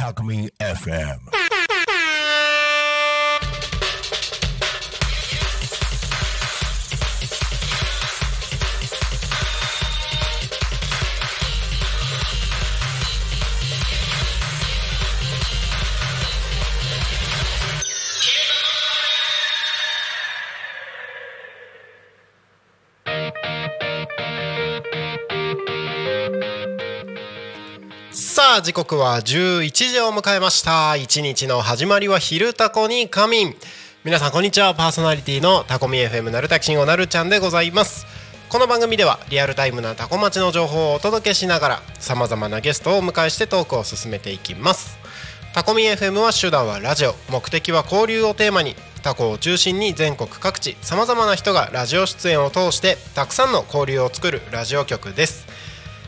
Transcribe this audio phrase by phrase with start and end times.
[0.00, 1.49] タコミン FM
[28.50, 30.96] さあ時刻は11時を迎えました。
[30.96, 33.54] 一日の始まりは昼タコに仮眠。
[34.02, 34.74] 皆さんこんにちは。
[34.74, 38.06] パーソナリティのタコミ FM なるたきしんごなるちゃんでございます。
[38.48, 44.98] この番組ではリアルタイムなタコ町の情報をお届けしながらさまざまなゲストをお迎えしてトークを進めていきます。
[45.54, 47.14] タコミ FM は手段はラジオ。
[47.30, 55.49] 目的は交流をテーマにタコを中心に全国各地さまざまな人がラジオ出演を通してたくさんの交流を作るラジオ局です。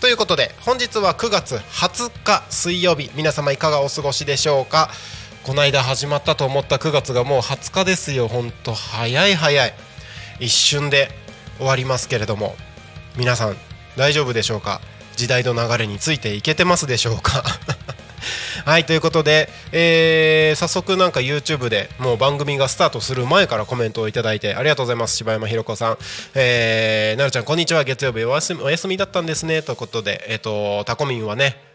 [0.00, 4.90] ということで本日は9月20日水曜日皆様いかがお過ごしでしょうか？
[5.44, 8.28] この間始まったと思った9月がもう20日ですよ。
[8.28, 9.74] ほんと早い早い。
[10.40, 11.08] 一瞬で
[11.56, 12.54] 終わりますけれども
[13.16, 13.56] 皆さん
[13.96, 14.80] 大丈夫でしょうか？
[15.16, 17.42] 時代の流れについていけてますでしょうか？
[18.64, 25.98] はいということで、えー早速なんか YouTube でもう番組がスタートする前からコメントをいただいてありがとうございます柴山ひろ子さん、
[26.34, 27.84] えー、なるちゃんこんにちは。
[27.84, 29.62] 月曜日お休みお休みだったんですね。
[29.62, 31.73] ということでえっ、とタコミンはね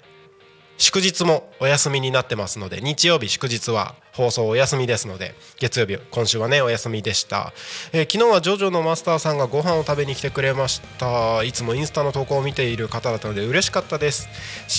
[0.82, 7.54] 祝日もお休みになってますので日曜日祝日は放送お休みですので月曜日今週はねお休みでした、
[7.92, 11.44] えー昨日はジョジョのマスターさんがご飯を食べに来てくれました。
[11.44, 14.30] いつもインスタの投稿を見ている方だったので嬉しかったです。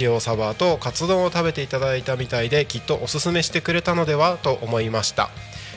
[0.00, 5.30] 塩サバとカツ丼を食べていただいたみたいできっとおすすめしてくれたのではと思いました。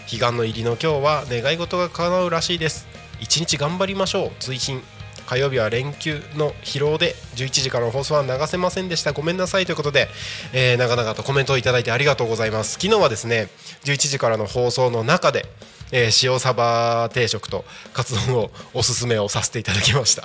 [0.09, 2.87] 彼岸の入りの今日は願い事が叶うらしいです。
[3.19, 4.31] 一日頑張りましょう。
[4.39, 4.81] 追伸。
[5.25, 9.13] 火曜日は連休の疲労で11時からの放送は流せませんでした。
[9.13, 9.65] ごめんなさい。
[9.65, 10.09] ということで、
[10.53, 12.73] えー長々とコメントをいただいてありがとうございます。
[12.73, 13.49] 昨日はですね
[13.85, 15.45] 11時からの放送の中で、
[15.91, 20.23] えー塩サバ定食とカツ丼をおすすめをさせていただきました。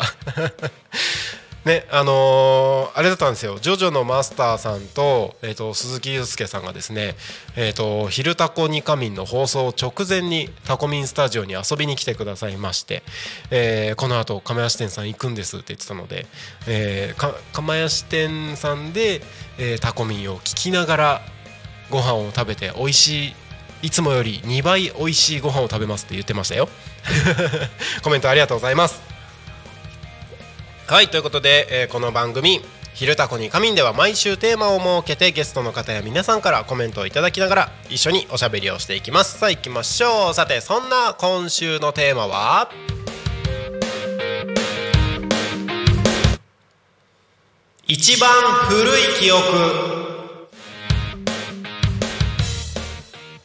[1.69, 3.59] ねあのーあれだったんですよ。
[3.61, 7.15] ジョジョのマスターさんと,、えー、と鈴木祐介さんがですね
[7.55, 13.05] 「えー、と昼タコニカミン」の放送直前にタコミンスタジオに遊びに来てくださいまして、
[13.51, 16.27] えーこの後釜屋店さん行くんですって言ってたので、
[16.67, 19.23] えー釜屋店さんで、
[19.59, 21.23] えータコミンを聞きながら
[21.91, 23.35] ご飯を食べて美味しい
[23.83, 26.69] いつもより2倍美味しいご飯を食べますって言ってましたよ。
[28.03, 29.08] コメントありがとうございます
[30.91, 32.63] はいということで、えーこの番組
[32.95, 39.39] 「昼タコに仮眠」では毎週テーマを設けてゲストの方や皆さんからコメントをいただきながら一緒におしゃべりをしていきます。
[39.39, 40.35] さあ行きましょう。
[40.35, 42.71] さてそんな今週のテーマは？
[47.87, 48.31] 一番
[48.71, 49.98] 古い記憶。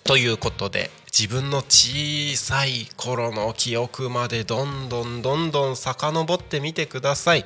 [0.03, 7.45] ということで自分の小さい頃の記憶までどんどんどんどん遡ってみてください。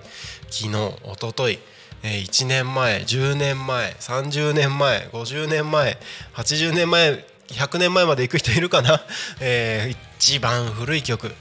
[0.49, 1.59] 昨日一昨日
[2.03, 5.97] えー1年前10年前30年前50年前
[6.35, 9.01] 80年前100年前まで行く人いるかな、
[9.39, 11.35] えー一番古い記憶。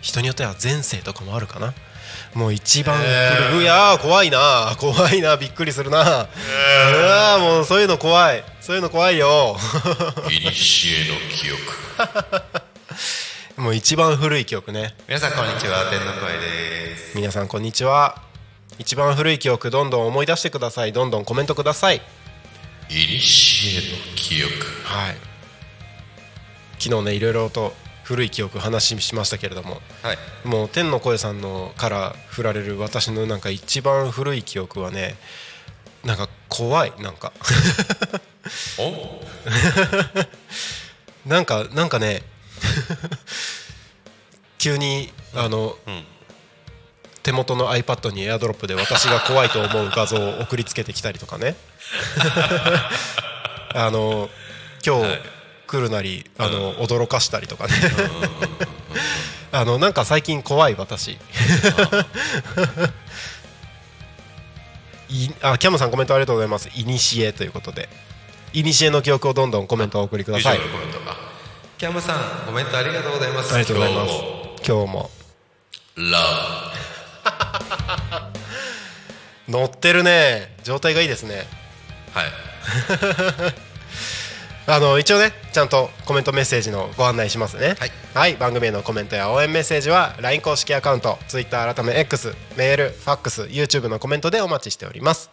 [0.00, 1.74] 人によっては前世とかもあるかな？
[2.34, 9.56] もう一番古い、いやー怖いな怖いなびっくりするな、うわーもうそういうの怖いそういうの怖いよ。
[10.30, 11.62] いにしえの記憶。
[13.62, 14.94] もう一番古い記憶ね。
[15.08, 17.16] 皆さんこんにちは天の声です。
[17.16, 18.20] 皆さんこんにちは。
[18.78, 20.92] 一番古い記憶どんどん思い出してください。
[20.92, 22.02] どんどんコメントください。
[22.90, 24.52] いにしえの記憶。
[24.84, 25.16] はい。
[26.78, 29.80] 昨日ねいろいろと古い記憶話しましたけれども。
[30.02, 30.18] はい。
[30.44, 35.16] もう天の声さんのから振られる私のなんか一番古い記憶はね
[36.08, 37.34] なんか怖いなんか。
[38.78, 39.22] お？
[41.28, 42.22] なんかなんかね
[44.56, 46.04] 急にあの、ん。
[47.22, 51.56] 手元の iPad に AirDrop で私が怖いと思う画像を送りつけてきたりとかね。
[53.74, 54.30] あの
[54.86, 55.22] 今日、はい。
[55.66, 57.74] 来るなりあの、驚かしたりとかね。
[59.52, 61.18] あのなんか最近怖い私
[65.08, 66.68] いあキャムさんコメントありがとうございます。
[66.74, 67.88] いにしえということで。
[68.52, 70.58] いにしえの記憶をどんどんコメントをお送りください。
[71.78, 73.54] キャムさんコメントありがとうございます。
[73.54, 74.12] ありがとうございます。
[74.66, 75.10] 今日も。
[75.96, 76.18] ラ
[79.48, 80.56] 乗ってるね。
[80.62, 81.46] 状態がいいですね。
[82.12, 83.54] ブはい
[84.70, 87.74] あの一応ねちゃんとコメントメッセージのご案内しますね。
[88.12, 95.30] はい、番組へのコメントや応援メッセージは LINE 公式アカウント Twitter 改め X メールファックス YouTube のコメントでお待ちしております。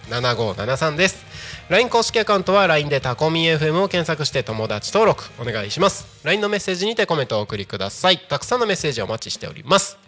[0.07, 1.25] 0479747573です。
[1.67, 6.07] LINE 公式アカウントは LINE でタコミ FM を検索して友達登録お願いします。
[6.23, 8.19] LINE のメッセージにてコメントをお送りください。
[8.19, 10.04] たくさんのメッセージをお待ちしております。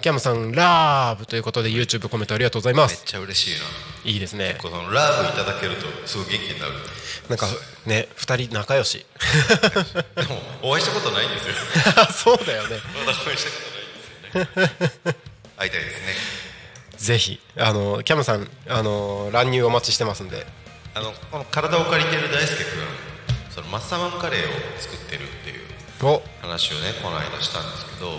[0.00, 2.96] キャムさんラブということで YouTube コメントありがとうございます。
[2.96, 3.66] めっちゃ嬉しいな。
[4.10, 4.56] いいですね。
[4.60, 6.72] このラブいただけるとすごい元気になる。
[7.28, 7.46] なんか
[7.86, 9.04] ね2人仲良し。
[10.16, 11.54] でもお会いしたことないんですよ。
[12.12, 12.80] そうだよね。
[13.04, 13.56] まだお会いしたこ
[14.32, 15.16] とないんですよね。
[15.58, 16.14] 会いたいですね。
[16.96, 20.46] ぜひあのキャムさんあの乱入お待ちしてますんで。
[20.94, 22.66] あのこの体を借りてる大輔君
[23.54, 25.60] そのマッサマンカレーを作ってるっていう
[26.06, 26.22] お。
[26.40, 28.18] 話をねこの間したんですけど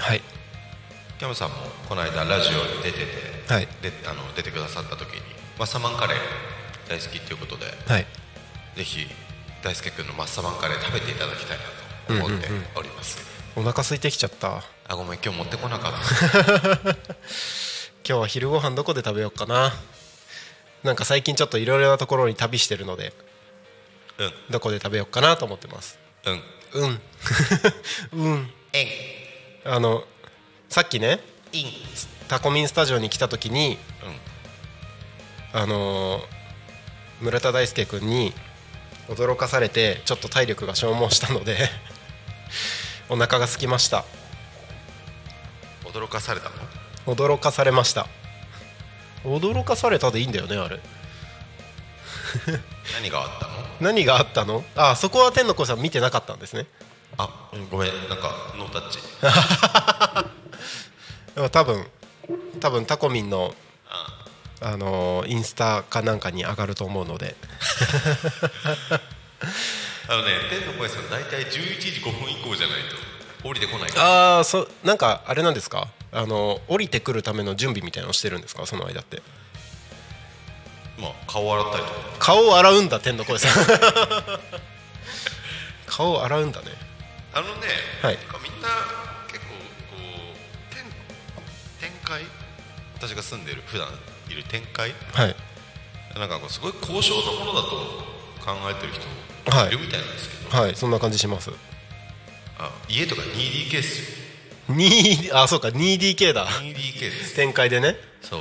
[0.00, 0.20] はい
[1.20, 1.56] キャムさんも
[1.86, 3.00] この間ラジオに出て
[3.46, 3.68] て、はい。
[3.82, 5.20] であの出てくださった時に
[5.58, 6.16] マッサマンカレー
[6.88, 8.06] 大好きっていうことではい。
[8.74, 9.06] ぜひ
[9.62, 11.58] 大輔君のマッサマンカレー食べていただきたい
[12.08, 13.18] なと思っております、
[13.54, 14.62] お腹空いてきちゃった。
[14.88, 16.78] あごめん今日持ってこなかった。
[16.88, 16.96] 今
[18.02, 19.74] 日は昼ご飯どこで食べようかな。
[20.82, 23.12] なんか最近ちょっといろいろなところに旅してるので
[24.16, 24.32] うん。
[24.48, 25.98] どこで食べようかなと思ってます。
[26.24, 26.42] うん。
[26.72, 27.00] うん。
[28.24, 28.50] うん。
[28.72, 28.88] えん。
[29.66, 30.06] あの
[30.70, 31.20] さっきね
[32.28, 33.76] タコミンスタジオに来た時に
[35.52, 36.40] あのー
[37.20, 38.32] 村田大輔君に
[39.08, 41.68] 驚かされてちょっと体力が消耗したので
[43.10, 44.04] お腹が空きました。
[45.84, 46.54] 驚かされたの？
[47.14, 48.06] 驚かされました。
[49.24, 50.80] 驚かされたでいいんだよねあれ。
[52.94, 53.52] 何があったの？
[53.80, 54.64] 何があったの？
[54.76, 56.64] あそこは天の声さん見てなかったんですね。
[57.18, 57.28] あ
[57.70, 58.98] ごめんなんかノータッチ
[61.48, 61.86] 多分
[62.60, 63.54] 多分タコミンの
[64.62, 67.34] あのーインスタかなんかに上がると思うので。
[70.08, 72.78] あのね天の声さん大体11時5分以降じゃない
[73.42, 74.36] と降りてこないから。
[74.36, 75.88] ああそなんかあれなんですか？
[76.12, 78.66] あの降りてくるための準備みたいなのをしてるんですか？
[78.66, 79.22] その間って。
[80.98, 81.96] まあ顔洗ったりとか。
[82.18, 83.64] 顔を洗うんだ天の声さん。
[85.86, 86.66] 顔を洗うんだね。
[87.32, 87.66] あのね、
[88.02, 88.18] はい。
[88.42, 88.68] みんな
[92.10, 92.22] 界
[92.96, 93.86] 私が住んでる普段
[94.28, 95.36] いる天界はい。
[96.18, 97.68] なんかこうすごい高尚なものだと
[98.44, 100.74] 考えてる人はいいるみたいなんですけど、はい。
[100.74, 101.50] そんな感じします。
[102.58, 104.10] あ家とか 2DK っす
[104.70, 104.74] よ。
[104.74, 106.46] 2あそうか 2DK だ。
[106.48, 107.36] 2DK です。
[107.36, 107.94] 展開でね。
[108.22, 108.40] そう。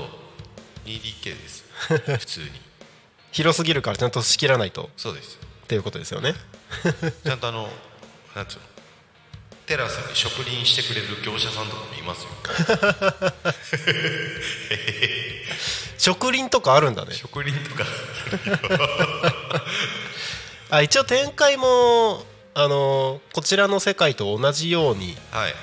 [0.85, 1.63] 2DK です。
[2.17, 2.49] 普通に。
[3.31, 4.89] 広すぎるからちゃんと仕切らないと。
[4.97, 5.37] そうです。
[5.63, 6.33] っていうことですよね。
[7.23, 7.69] ちゃんとあの
[8.35, 8.78] なんつうの？
[9.69, 12.29] テラスに植林してくれる業者さんとかもいますよ。
[15.99, 17.13] 植林とかあるんだね。
[17.13, 17.85] 植林とか。
[20.71, 25.53] あ一応展開もあのこちらの世界と同じようにはい。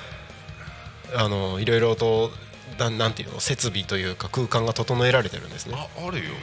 [1.13, 2.31] あのいろいろと
[2.77, 5.75] なんなんていうの設備というか空間が整えられてるんですね。
[5.77, 6.37] ああるよも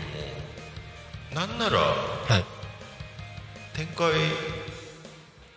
[1.32, 1.34] う。
[1.34, 1.94] なんならは
[2.36, 2.44] い。
[3.72, 4.12] 展開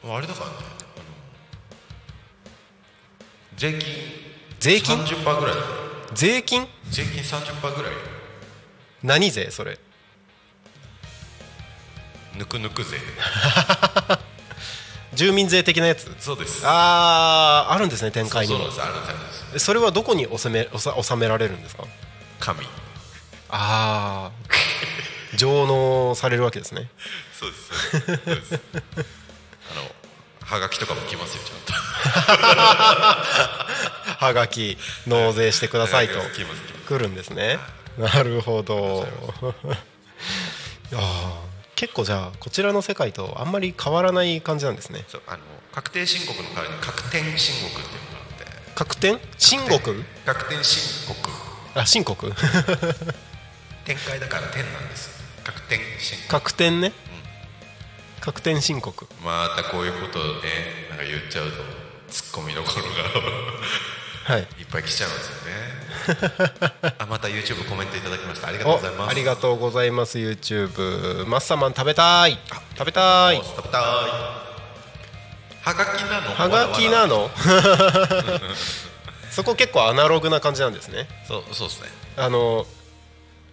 [0.05, 0.76] あれだからね
[3.57, 3.93] 税金。
[4.59, 5.55] 税金？30%ぐらい。
[6.13, 6.67] 税金？
[6.89, 7.91] 税金30%ぐらい。
[9.03, 9.49] 何税？
[9.51, 9.77] それ。
[12.35, 12.97] ぬくぬく税。
[15.15, 16.07] 住民税的なやつ？
[16.19, 16.61] そうです。
[16.63, 18.53] あーあるんですね展開に。
[18.53, 19.65] もそうですあるんです。
[19.65, 21.83] それはどこに収め収収められるんですか？
[22.39, 22.63] 神。
[23.49, 24.31] ああ
[25.35, 26.89] 上納されるわけですね。
[27.39, 27.57] そうで
[28.45, 28.59] す。
[29.71, 29.91] あの
[30.47, 31.77] はがきとかも来ますよちゃ
[34.25, 36.13] はがき納税してくだんとさいと
[36.87, 37.59] 来るんですね。
[37.97, 39.05] なるほど。
[40.91, 41.33] いやー
[41.75, 45.03] 結構じゃあこちらの世界とあんまり変わらない感じなんですね。
[45.09, 45.39] そうあの
[45.73, 48.45] 確定申告の代わりに確定申告っていうのがあって。
[48.73, 50.05] 確定申告？
[50.25, 51.29] 確定申告。
[51.75, 52.33] あ申告？
[53.83, 55.09] 展開だから点なんです。
[55.43, 56.29] 確定申告。
[56.29, 56.93] 確定ね
[58.21, 59.07] 確定申告。
[59.23, 60.31] またこういうことをね
[60.89, 61.57] なんか言っちゃうと
[62.09, 62.89] ツッコミどころが。
[64.33, 64.41] はい。
[64.41, 65.51] いっぱい来ちゃうんですよね。
[66.99, 68.47] あまた YouTube コメントいただきました。
[68.49, 69.11] ありがとうおございます。
[69.11, 72.37] ありがとうございます YouTube マッサマン食べたい。
[72.77, 73.37] 食べたい。
[73.37, 73.81] 食べたい。
[73.81, 74.43] は
[75.73, 76.35] がきなの？
[76.35, 77.17] はがきなの？
[77.17, 77.31] の
[79.31, 81.07] そこ結構アナログな感じなんですね。
[81.27, 81.87] そうそうですね。
[82.17, 82.65] あの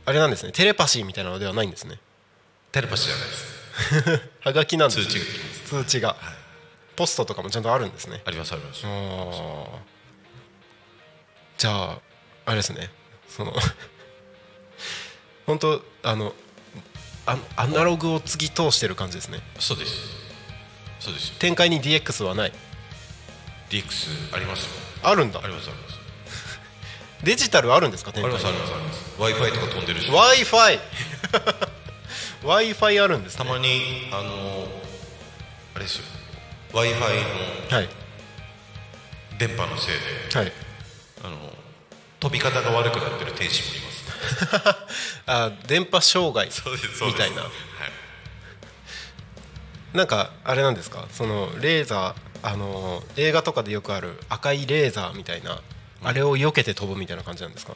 [0.06, 0.52] あれなんですね。
[0.52, 1.99] テレパシーみたいなのではないんですね。
[2.73, 3.53] テレパシーじゃないです
[4.40, 5.82] はがきなんです、ね、通知が。
[5.82, 6.16] 通知が、
[6.96, 8.22] ポストとかもちゃんとあるんですね。
[8.24, 8.84] ありますあります。
[11.58, 11.98] じゃあ
[12.46, 12.90] あれですね。
[13.28, 13.54] その
[15.46, 16.34] 本当あの
[17.26, 19.40] あアナログを継ぎ通してる感じですね。
[19.58, 19.92] そうです。
[21.00, 21.32] そうです。
[21.32, 22.52] 展開に DX はない。
[23.70, 24.70] DX ありますよ。
[25.02, 25.40] あるんだ。
[25.42, 25.98] ありますあります。
[27.24, 28.36] デジタルあるんですか展開に？
[28.36, 29.00] ありますありますあります。
[29.18, 30.08] w i f i とか飛んでるし。
[30.08, 30.78] w i f i
[32.44, 33.80] w i f i あるんですたねまに
[34.12, 34.68] あの
[35.74, 36.04] あれですよ。
[36.74, 37.88] W i f i のはい。
[39.38, 39.94] 電波のせい
[40.32, 40.52] ではい。
[41.24, 41.36] あの
[42.20, 44.04] 飛び方が悪くなってる天使もいます。
[45.26, 47.42] あ電波障害みたいな。
[47.42, 47.50] はい。
[49.96, 51.06] なんかあれなんですか？
[51.12, 55.62] そのレーザーあの映画とかでよくある赤いレーザーみたいな、
[56.02, 57.74] あれを避けて飛ぶみたいな感じなんですか？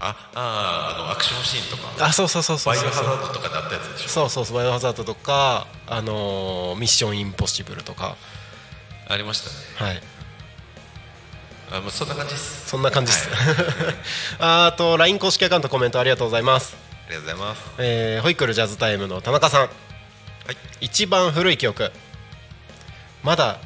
[0.00, 2.06] あああのアクションシーンとか。
[2.06, 8.16] あそうそうそうそうバイオハザードとかであったやつでしょそうそうそうバイオハザードとかあのーミッションインポッシブルとか。
[9.08, 9.90] ありましたね。
[9.90, 10.02] はい。
[11.72, 12.68] あもうそんな感じです。
[12.68, 13.56] そんな感じです、はい。
[14.40, 16.76] あ あと LINE 公式アカウントコメントありがとうございます。
[17.06, 17.62] ありがとうございます。
[17.78, 19.60] えーホイックルジャズタイムの田中さん。
[19.62, 19.70] はい。
[20.80, 21.92] 一番古い記憶。
[23.22, 23.58] まだ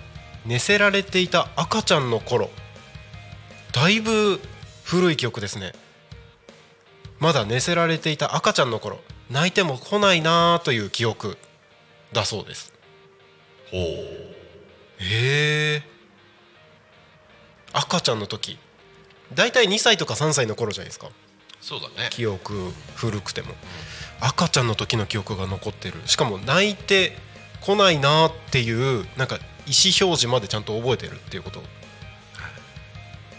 [0.44, 2.50] 寝せられていた赤ちゃんの頃。
[3.72, 4.40] だいぶ
[4.84, 5.72] 古い記憶ですね
[7.18, 11.38] まだ寝せられていた赤ちゃんの頃泣いても来ないなーという記憶
[12.12, 12.72] だそうです。
[13.70, 13.80] ほう。
[14.98, 15.82] へえ
[17.72, 18.58] 赤ちゃんの時
[19.34, 21.08] だいたい2歳とか3歳の頃じゃないですか。
[21.60, 22.08] そうだね。
[22.10, 23.54] 記憶古くても。
[24.20, 26.00] 赤ちゃんの時の記憶が残ってる。
[26.06, 27.16] しかも泣いて
[27.60, 29.42] こないなっていうなんか意思
[30.00, 31.60] 表示までちゃんと覚えてるっていうこと。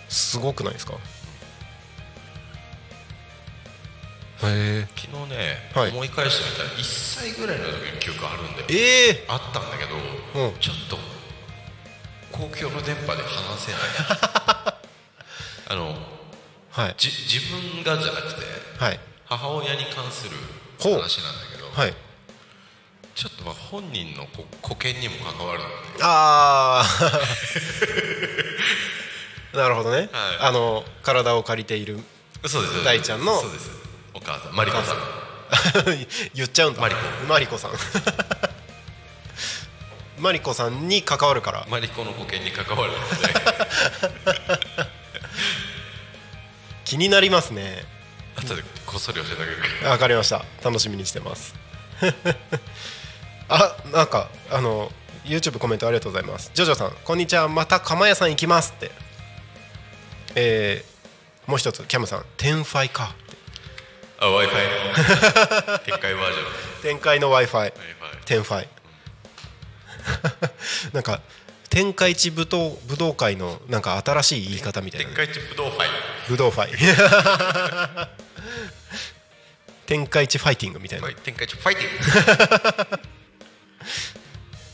[0.09, 0.93] すごくないですか？
[4.39, 4.49] 昨日
[5.29, 5.91] ね、はい。
[5.91, 8.67] 思い返してみたら1歳ぐらいの時の記憶あるんだよ。
[8.69, 9.95] ええあったんだけど、
[10.45, 10.53] うん。
[10.59, 10.97] ちょっと
[12.31, 13.81] 公共の電波で話せない。
[15.69, 15.97] あの
[16.71, 16.95] はい。
[16.97, 18.41] じ自分がじゃなくて
[18.77, 18.99] はい。
[19.25, 20.31] 母親に関する
[20.79, 21.07] 話なんだ
[21.51, 21.95] けど、はい。
[23.15, 26.87] ちょっとまあ本人のこ保険にも関わるのでああ
[29.57, 30.09] なるほどね、はい。
[30.39, 31.99] あの体を借りている
[32.45, 32.83] そうです。
[32.83, 33.71] 大ちゃんのそうです。
[33.71, 33.73] お
[34.27, 34.55] 母さん。
[34.55, 34.97] マリコさん。
[36.35, 36.81] 言っちゃうんだ。
[36.81, 37.01] マリコ。
[37.29, 37.71] マリコさん。
[40.19, 41.65] マリコさんに関わるから。
[41.69, 42.93] マリコの保険に関わる。
[46.83, 47.85] 気になりますね。
[48.35, 49.91] 後でこっそり教えてあげるから。
[49.91, 50.43] わかりました。
[50.63, 51.55] 楽しみにしてます。
[53.49, 54.91] あなんかあの
[55.23, 56.51] YouTube コメントありがとうございます。
[56.53, 57.47] ジョジョさんこんにちは。
[57.47, 58.91] また釜屋さん行きますって。
[60.35, 62.25] えー、もう一つキャムさん。
[62.37, 63.15] 天ファイか
[64.19, 66.41] あ w i f i の展開バージョ
[66.79, 66.81] ン。
[66.81, 67.77] 展開の w i f i はいはい
[68.25, 68.67] 天ファイ
[70.93, 71.21] なんか
[71.69, 75.09] 天下一武道武道会のなんか新しい言い方みたいな。
[75.09, 75.87] ね展開チップドーファイ
[76.29, 76.71] 武道ファイ
[79.85, 81.05] 天下一ファイティングみたいな。
[81.05, 82.99] はい展開チップファイティング。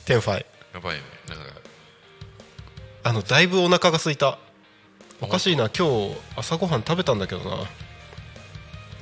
[0.05, 1.03] 天ファイやばいね。
[1.27, 1.43] なんか。
[3.03, 4.38] あのだいぶお腹が空いた。
[5.19, 5.69] おかしいな。
[5.69, 7.57] 今日朝ごはん食べたんだけどな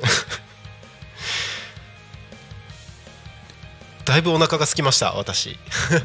[4.05, 5.58] だいぶお腹が空きました私。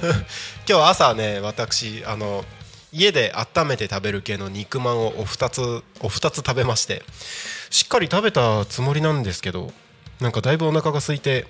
[0.69, 2.45] 今日朝ね私あの
[2.93, 7.03] 家で温めて食べる系の肉まんをお二つお二つ食べまして
[7.71, 9.73] しっかり食べたつもりなんですけど
[10.21, 11.47] なんかだいぶお腹が空いて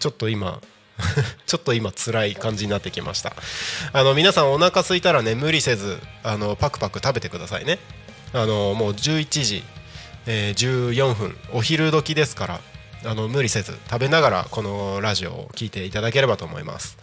[0.00, 0.60] ちょっと今
[1.46, 3.34] ちょっと今辛い感じになってきました。
[3.92, 7.78] あの皆さんお腹空いたらね無理せずあのパクパク食べてくださいね。
[8.32, 9.64] あのもう11時、
[10.26, 10.54] えー
[10.94, 12.60] 14分お昼時ですから
[13.04, 16.96] あの無理せず食べながらこのラジオを聞いていただければと思います。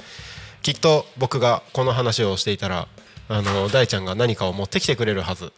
[0.61, 2.87] きっと僕がこの話をしていたら
[3.27, 5.51] あの大ちゃんが何かを持ってきてくれるはず。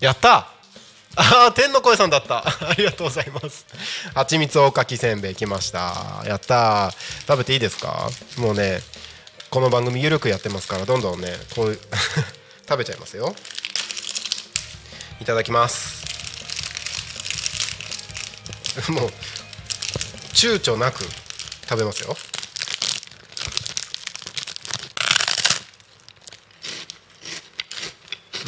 [0.00, 0.48] やった！
[1.16, 2.44] あー天の声さんだった。
[2.46, 3.66] ありがとうございます。
[4.14, 6.22] 蜂蜜おかきせんべい来ました。
[6.26, 6.90] やった
[7.28, 8.08] 食べていいですか？
[8.38, 8.80] もうね
[9.50, 11.78] この番組ゆるくやってますからどんどんねこういう
[12.68, 13.34] 食べちゃいますよ。
[15.20, 15.99] いただきます。
[18.90, 19.10] もう
[20.32, 21.04] 躊躇なく
[21.68, 22.16] 食べますよ。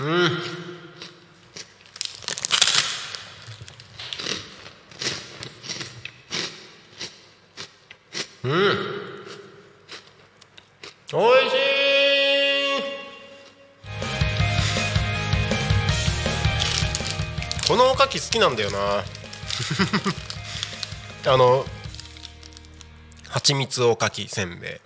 [0.01, 0.43] うん。
[8.45, 9.23] うん。
[11.15, 11.57] おいしい。
[17.69, 19.22] このおかき好きなんだよな。
[21.27, 21.65] あの
[23.29, 24.81] 蜂蜜おかきせんべい。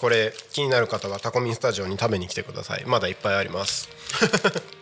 [0.00, 2.84] これ気になる方はタコミンスタジオに食べに来てください。
[2.86, 3.88] まだいっぱいあります。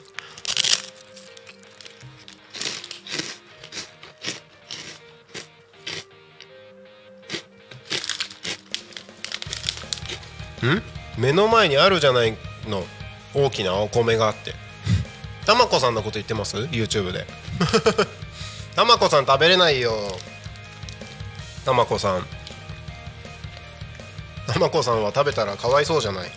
[10.67, 10.83] ん？
[11.19, 12.85] 目の前にあるじゃないの。
[13.35, 14.55] 大きなお米があって。
[15.47, 17.27] たまこさんのこと言ってます？YouTube で。
[18.77, 19.93] たまこさん食べれないよ。
[21.65, 22.27] たまこさん。
[24.47, 26.31] たまこさんは食べたらかわいそうじゃない。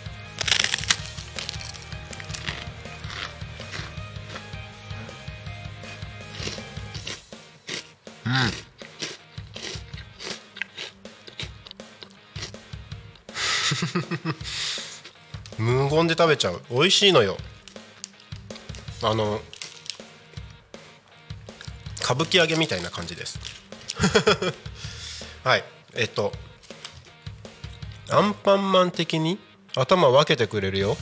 [15.58, 16.62] 無言で食べちゃう。
[16.70, 17.36] 美味しいのよ。
[19.02, 19.40] あの
[22.18, 23.38] 歌舞伎揚げみたいな感じです。
[25.44, 25.64] はい。
[25.94, 26.32] えっと
[28.10, 29.38] アンパンマン的に
[29.76, 30.96] 頭分けてくれるよ。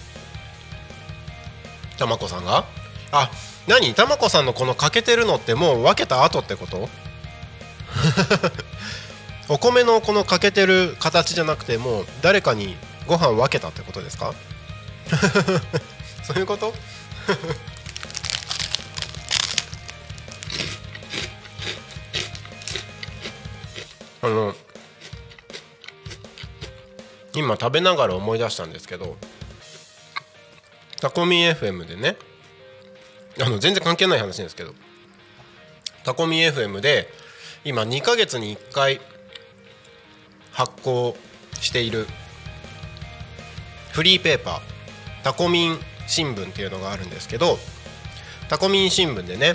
[1.98, 2.66] たまこさんが？
[3.12, 3.30] あ
[3.66, 3.94] 何？
[3.94, 6.88] たまこさんのこの欠けてるのってもう分けた後ってこと？
[9.48, 12.76] お米のこの欠けてる形じゃなくてもう誰かに
[13.06, 14.34] ご飯分けたってことですか？
[16.24, 16.74] そういうこと？
[24.26, 24.54] あの
[27.34, 29.16] 今食べながら思い出したんですけど
[31.00, 32.16] タコミン FM でね
[33.40, 34.74] あの全然関係ない話ですけど
[36.04, 37.08] タコミン FM で
[37.64, 39.00] 今2ヶ月に1回
[40.52, 41.16] 発行
[41.60, 42.06] している
[43.92, 44.60] フリーペーパー
[45.22, 47.58] タコミン新聞っていうのがあるんですけど
[48.48, 49.54] タコミン新聞でね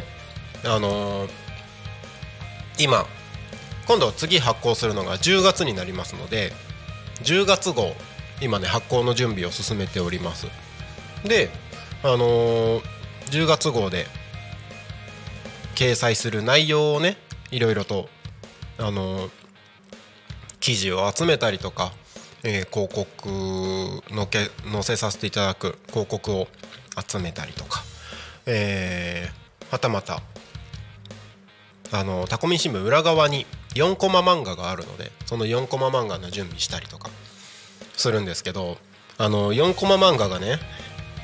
[0.64, 1.42] あのー
[2.80, 3.06] 今
[3.88, 6.54] 今度次発行するのが10月になりますので
[7.24, 7.94] 10月号
[8.42, 10.48] 今ね発行の準備を進めております。
[11.26, 11.50] で
[12.04, 12.82] あのー
[13.30, 14.08] 10月号で
[15.76, 17.16] 掲載する内容をね
[17.50, 18.10] いろいろと
[18.78, 19.30] あのー
[20.60, 21.92] 記事を集めたりとか、
[22.44, 23.30] えー広告
[24.14, 26.48] のけ載せさせていただく広告を
[27.08, 27.84] 集めたりとか、
[28.46, 30.22] えーはたまた
[31.92, 37.10] あのタコミ新聞裏側に4コマ漫画があるのでその4コマ漫画の準備したりとか
[37.96, 38.78] するんですけど
[39.18, 40.60] あの4コマ漫画がね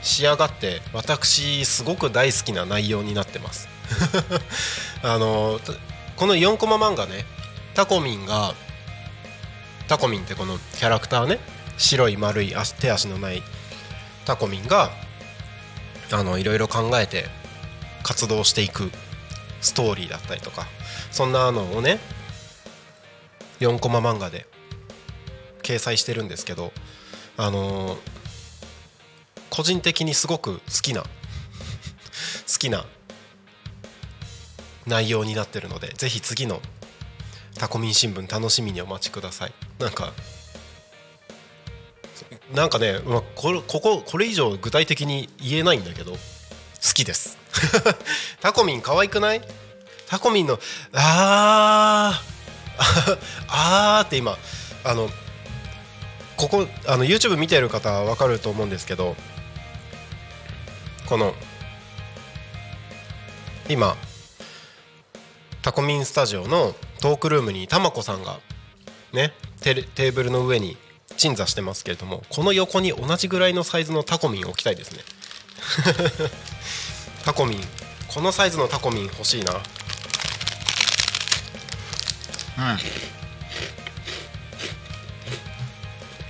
[0.01, 3.67] 仕上がって私すごく大好きな内容になってます。
[5.01, 5.59] あの
[6.15, 7.25] この4コマ漫画ね
[7.73, 8.53] タコミンが
[9.87, 11.39] タコミンってこのキャラクターね
[11.77, 13.43] 白い丸い足手足のない
[14.25, 14.91] タコミンが
[16.11, 17.25] あのいろいろ考えて
[18.03, 18.91] 活動していく
[19.61, 20.67] ストーリーだったりとか
[21.11, 21.99] そんなのをね
[23.59, 24.45] 4コマ漫画で
[25.63, 26.71] 掲載してるんですけど
[27.37, 27.97] あのー
[29.49, 31.07] 個人的にすごく好きな 好
[32.59, 32.85] きな
[34.85, 36.61] 内容になってるのでぜひ次の
[37.55, 39.53] タコミン新聞楽しみにお待ちください。
[39.79, 40.13] なんか
[42.53, 46.17] なんかね、まあ、これこここれ以上具体的に言えないんだけど好
[46.93, 47.37] きです。
[48.39, 49.41] タコミン可愛くない？
[50.07, 50.59] タコミンの
[50.93, 52.36] あー！
[53.47, 54.37] あーって今
[54.83, 55.09] あの
[56.35, 59.15] ここあの YouTube 見てる方は分かると思うんですけど
[61.07, 61.33] この
[63.69, 63.97] 今
[65.61, 68.39] タコミンスタジオのトークルームにたまこさんが
[69.13, 70.77] ねテテーブルの上に
[71.17, 74.99] 鎮座してますけれどもこの横に同じぐらいのサイズのタコミン置きたいですね。
[77.25, 77.63] タコミン
[78.07, 79.53] このサイズのタコミン欲しいな。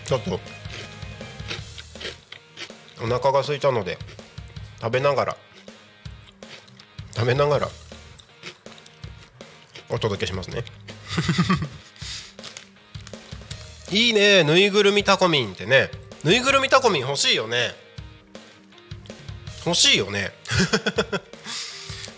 [0.06, 0.40] ちょっと
[3.02, 3.98] お腹が空いたので
[4.82, 5.38] 食べながら
[7.16, 7.70] 食べながら
[9.90, 10.66] お届けしますね。
[13.90, 15.90] いいねぬいぐるみタコミンってね。
[16.24, 17.74] ぬいぐるみタコミン欲しいよね。
[19.68, 20.32] 欲しいよね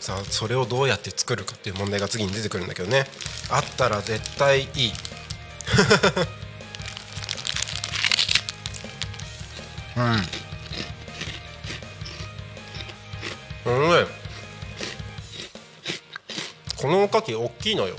[0.09, 3.05] さあそれをどうやって作るかっていう問題が次に出てくるんだけどね。
[3.51, 4.67] あったら絶対いい。
[9.97, 10.03] うん。
[13.71, 14.07] うん。
[16.75, 17.95] このおかき大きいのよ。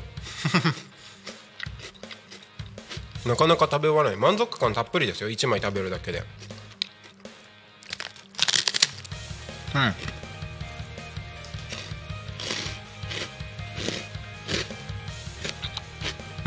[3.24, 4.18] なかなか食べ終わらない。
[4.18, 5.30] 満足感たっぷりですよ。
[5.30, 6.24] 1枚食べるだけで。
[9.76, 9.94] うん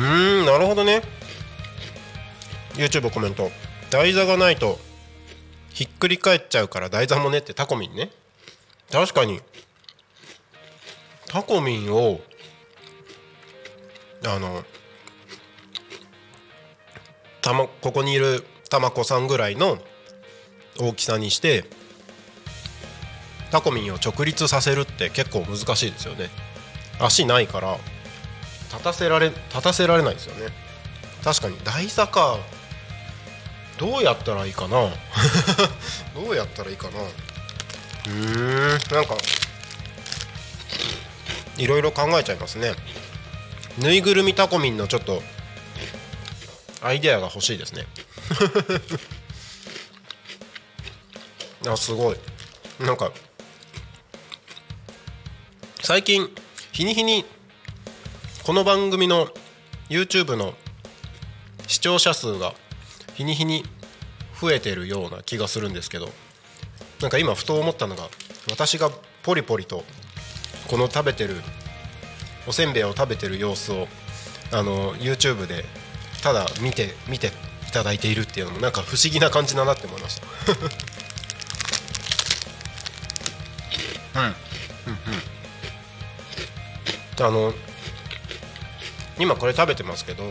[0.04, 0.06] う
[0.44, 1.02] んなるほどね。
[2.74, 3.50] YouTube コメント。
[3.90, 4.80] 台座がないと
[5.70, 8.12] ひっくり返っちゃうから台座もねってタコミンね。
[8.92, 9.40] 確かに。
[11.28, 12.20] タコミンを
[14.26, 14.64] あの
[17.42, 19.78] たまここにいるたまこさんぐらいの
[20.80, 21.66] 大きさにして
[23.52, 26.30] タコミンを直立させるって結構難しいですよね。
[27.00, 27.78] 足ないから
[28.74, 30.52] 立たせられ立たせられないですよね。
[31.24, 31.58] 確かに。
[31.64, 32.38] 台座か
[33.78, 34.90] どうやったらいいかな？
[36.14, 37.00] どうやったらいいかな？
[37.02, 38.66] うー。
[38.66, 39.16] んなんか
[41.58, 42.74] いろいろ考えちゃいますね。
[43.78, 45.22] ぬいぐるみタコミンのちょっと
[46.82, 47.86] アイデアが欲しいですね。
[51.68, 52.18] あすごい。
[52.80, 53.12] なんか
[55.82, 56.30] 最近
[56.72, 57.26] 日に日に
[58.46, 59.30] この番組の
[59.88, 60.54] YouTube の
[61.66, 62.54] 視聴者数が
[63.14, 63.64] 日に日に
[64.42, 66.10] 増えてるような気がするんですけど
[67.02, 68.10] なんか今ふと思ったのが
[68.50, 68.90] 私が
[69.24, 69.86] ポリポリと
[70.70, 71.36] この食べてる
[72.46, 73.88] おせんべいを食べてる様子を
[74.52, 75.64] あの YouTube で
[76.22, 77.32] ただ見て見てい
[77.72, 80.28] ただいているっていうのもなんか不思議な感じだなって思いました。
[87.26, 87.54] あの
[89.24, 90.24] 今これ食べてますけど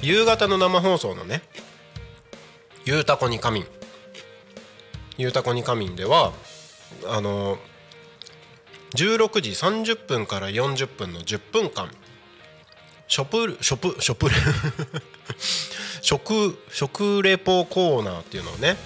[0.00, 1.42] 夕方の生放送のね
[2.86, 3.66] 「ゆうたこに仮眠」
[5.18, 6.32] 「ゆうたこに仮眠」では
[7.06, 7.58] あの
[8.94, 11.90] 16時30分から40分の10分間
[13.06, 14.34] ショプショプショプレ
[16.00, 18.78] 食 食レポコーナーっていうのをね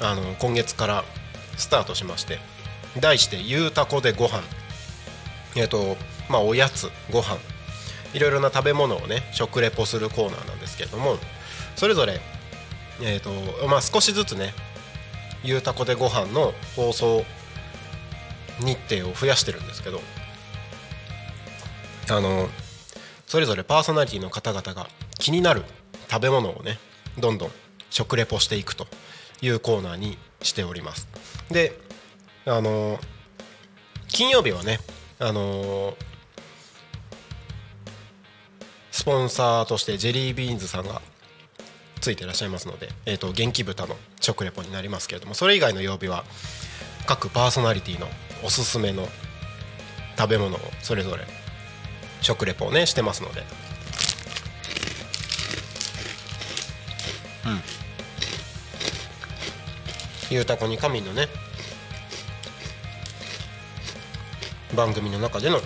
[0.00, 1.04] あの今月から
[1.56, 2.38] スタートしまして
[3.00, 4.44] 題して「ゆうたこでご飯。
[5.56, 5.96] えっ、と
[6.28, 7.38] まあおやつご飯
[8.14, 11.16] いろいろな食べ物をね食レポするコーナーなんですけれども
[11.74, 12.20] それぞれ
[13.02, 13.30] えっ、と
[13.66, 14.54] まあ少しずつね
[15.42, 17.24] 「ゆうたこでご飯の放送
[18.60, 20.00] 日程を増やしてるんですけど
[22.08, 22.48] あの
[23.26, 24.88] それぞれパーソナリティの方々が
[25.18, 25.64] 気になる
[26.10, 26.78] 食べ物をね
[27.18, 27.50] どんどん
[27.90, 28.86] 食レポしていくと
[29.42, 31.08] いうコーナーにしております。
[31.50, 31.78] で
[32.46, 32.98] あの
[34.08, 34.78] 金曜日はね
[35.18, 35.96] あの
[38.90, 41.00] スポンサーとしてジェリービーンズさんが
[42.00, 46.24] ついてらっしゃいますので、えー、と元気豚の食レポになりますけれどもそれ以外の曜日は
[47.06, 48.06] 各パーソナリティの
[48.44, 49.08] おすすめの
[50.18, 51.24] 食べ物をそれぞれ
[52.20, 53.42] 食レポをねしてますので。
[57.46, 57.60] うん。
[60.30, 61.28] ゆうたこに神のね
[64.76, 65.58] 番組の中での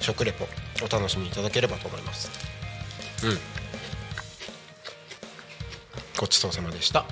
[0.00, 0.46] 食レポ
[0.84, 2.30] お楽しみいただければと思います。
[3.24, 3.38] うん。
[6.18, 7.06] ごちそうさまでした。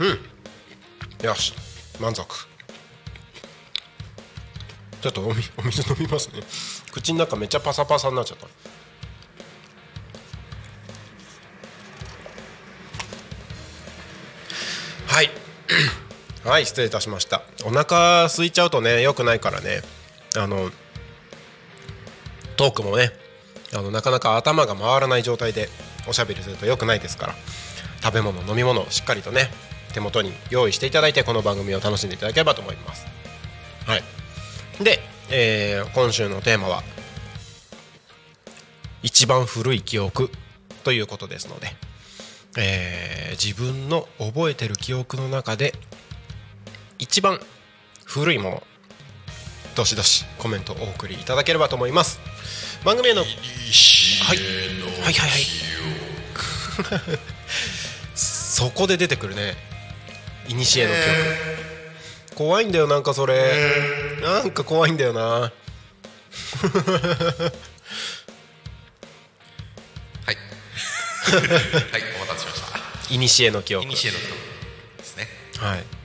[0.00, 1.26] うん。
[1.26, 1.52] よし。
[2.00, 2.26] 満足。
[5.00, 6.42] ちょっとおみお水飲みますね。
[6.90, 8.46] 口の中めっちゃパサパサになっちゃった。
[15.14, 15.30] はい。
[16.48, 17.42] はい失礼いたしました。
[17.64, 19.82] お腹空いちゃうとね良くないからね。
[20.38, 20.70] あの
[22.56, 23.10] トークもね
[23.74, 25.68] あのなかなか頭が回らない状態で
[26.08, 27.34] おしゃべりすると良くないですから
[28.02, 29.50] 食べ物飲み物をしっかりとね
[29.92, 33.06] 手元に用意していただいてこの番組を楽しんでいただければと思います。
[33.86, 34.02] はい。
[34.82, 36.82] で、えー今週のテーマは
[39.02, 40.30] 一番古い記憶
[40.84, 41.68] ということですので、
[42.58, 45.72] えー自分の覚えてる記憶の中で
[46.98, 47.40] 一番
[48.04, 48.62] 古いもの
[49.78, 52.18] どしどしコメントをお送りいただければと思います。
[52.84, 53.28] 番組へのはい。
[53.30, 53.36] は
[54.34, 54.38] い。
[55.04, 55.12] はい。
[55.12, 55.42] はい。
[58.16, 59.54] そこで出てくるね。
[60.48, 60.96] いにしえの記
[62.34, 62.34] 憶。
[62.34, 63.52] 怖いんだよなんかそれ。
[64.20, 65.20] なんか怖いんだよな。
[65.20, 65.52] はい。
[70.26, 70.36] はい。
[71.36, 71.46] お待
[72.32, 72.60] たせしまし
[73.08, 73.14] た。
[73.14, 73.86] いにしえの記憶。
[73.86, 74.26] イニシエの曲
[74.98, 75.28] ですね。
[75.56, 75.97] はい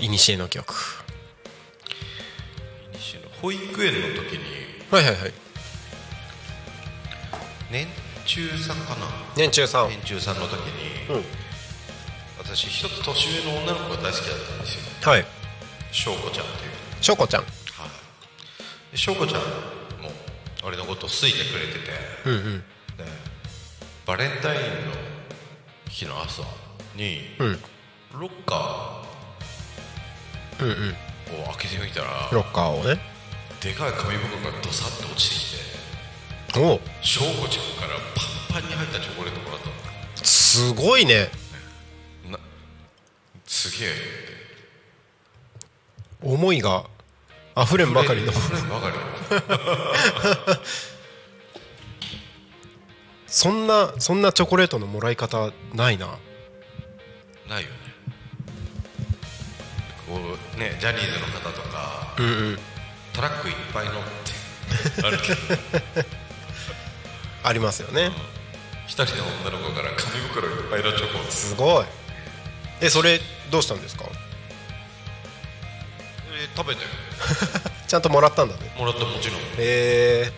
[0.00, 0.74] いにしえの記憶
[2.92, 4.44] イニシエの保育園の時に。
[4.90, 5.32] はいはいはい。
[7.70, 7.86] 年
[8.24, 9.06] 中さんかな？
[9.36, 9.88] 年中さん。
[9.88, 11.24] 年中さんの時に、うん。
[12.38, 15.10] 私一つ年上の女の子が大好きだったんですよ。
[15.10, 15.24] はい。
[15.90, 16.68] 翔子ちゃんってい
[17.00, 17.02] う。
[17.02, 17.42] しょこちゃん。
[17.42, 17.50] はい。
[18.92, 20.10] で翔子ちゃんも
[20.64, 21.90] 俺のことを好いてくれてて、
[22.26, 22.62] うんうん。
[22.96, 23.04] で
[24.06, 24.66] バレンタインの
[25.88, 26.42] 日の朝
[26.94, 27.58] に、うん。
[28.18, 29.02] ロッカ
[30.60, 30.74] うんうん。
[30.74, 33.00] ーを開けてみたらロッカーをね。
[33.60, 35.34] でかい紙袋がドサッと落ちて
[36.48, 37.98] きておお翔子ちゃんから
[38.48, 39.72] パンパンに入ったチョコレートもらったの。
[40.16, 41.28] すごいね。
[42.30, 42.38] な
[43.46, 43.88] すげえ
[46.22, 46.84] 思いが
[47.56, 48.32] 溢れんばかりの。
[48.32, 50.58] 溢れんばかりの。
[53.26, 56.18] そんなそんなチョコレートのもらい方ないな。
[57.48, 57.76] ないよね。
[57.86, 57.87] こ
[60.16, 62.58] うねジャニーズの方とかうんうん。
[63.12, 65.38] トラックいっぱい乗ってあるけど
[67.42, 68.10] ありますよね。
[68.86, 71.30] 一人の女の子から紙袋いっぱいのチョコを。
[71.30, 71.84] すごい。
[72.80, 74.04] えそれどうしたんですか？
[76.40, 76.82] え食べて
[77.88, 78.72] ちゃんともらったんだね。
[78.78, 79.38] もらったもちろん。
[79.40, 80.32] へえ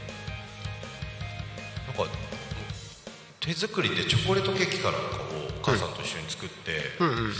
[1.86, 2.12] なんか
[3.40, 7.34] 手作りでチョコレートケーキかなんかをお母さんと一緒に作って、うんうんうん。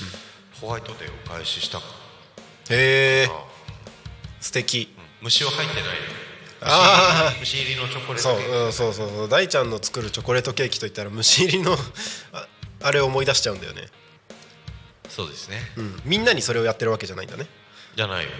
[0.61, 1.85] ホワイトデーお返ししたか
[2.70, 3.35] へえな、
[4.40, 4.92] 素敵。
[4.96, 5.85] うん虫は入ってない
[6.62, 8.56] あ虫入りのチョコレーそう、トケーキ。
[8.56, 9.28] うん、そうそうそう。
[9.28, 11.76] 大ちゃんの作るチョコレートケーキといったら虫入りの
[12.33, 12.46] あ
[12.83, 13.88] あれを思い出しちゃうんだよね、
[15.11, 15.70] そうですね。
[15.76, 17.46] うん、みんなにそれをやってるわけじゃないんだね。
[17.96, 18.30] じゃないよ。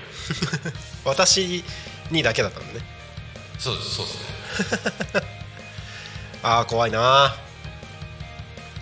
[1.05, 1.63] 私
[2.11, 2.87] にだけだったんだね。
[3.59, 5.23] そうですそうですね。
[6.43, 7.37] あー怖いな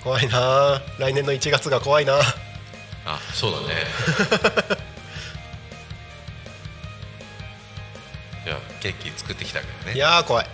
[0.04, 2.20] 怖いな来年の1月が怖いな
[3.04, 4.88] あそうだね
[8.48, 10.46] じゃあケーキ作ってきたけどいねやー怖い。
[10.46, 10.48] い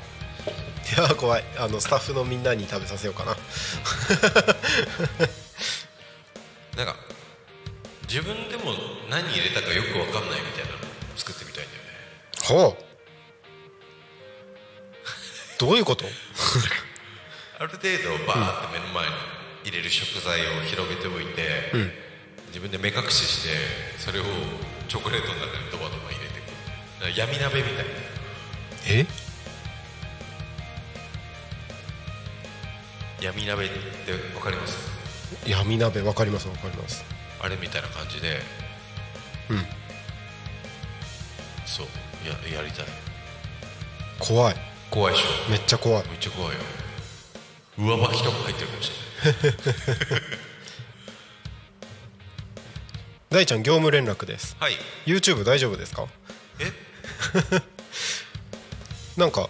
[0.98, 1.44] やー怖い。
[1.58, 3.36] あのスタッフのみんなに食べさせようかな。
[6.76, 6.96] なんか
[8.08, 8.72] 自分でも
[9.08, 10.78] 何入れたかよく分かんないみたいなの
[11.16, 11.76] 作ってみたいんだ
[12.56, 12.74] よね。
[12.74, 12.84] ほう。
[15.60, 16.04] どういうこと？
[17.60, 17.82] ある程
[18.18, 19.12] 度バーって目の前に
[19.66, 21.70] 入れる食材を広げておいて、
[22.48, 23.50] 自分で目隠しして
[23.98, 24.24] それを
[24.88, 26.10] チョコレートの中にドバドバ
[27.10, 27.82] 闇鍋みたいな。
[28.88, 29.06] え？
[33.20, 34.78] 闇鍋って分かります？
[35.46, 37.04] 闇鍋わかりますわかります。
[37.40, 38.40] あれみたいな感じで。
[39.50, 39.58] うん。
[41.66, 41.86] そう。
[42.52, 42.86] ややりたい。
[44.18, 44.56] 怖い。
[44.90, 45.50] 怖いでしょ？
[45.50, 46.04] めっちゃ怖い。
[46.08, 46.60] めっちゃ怖いよ。
[47.78, 48.96] 上履きとか入ってるかもしれ
[50.12, 50.22] ない。
[53.30, 54.56] 大ちゃん業務連絡です。
[54.60, 54.76] はい。
[55.06, 56.06] YouTube 大丈夫ですか？
[56.60, 56.70] え？
[59.16, 59.48] なんか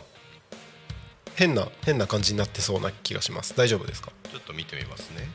[1.37, 3.55] 変な変な感じになってそうな気がします。
[3.57, 4.12] 大丈夫ですか？
[4.31, 5.29] ちょっと見てみますね。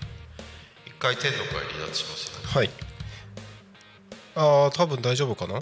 [0.85, 2.69] 一回天の声離脱しますよはい。
[4.35, 5.61] ああ多分大丈夫かな？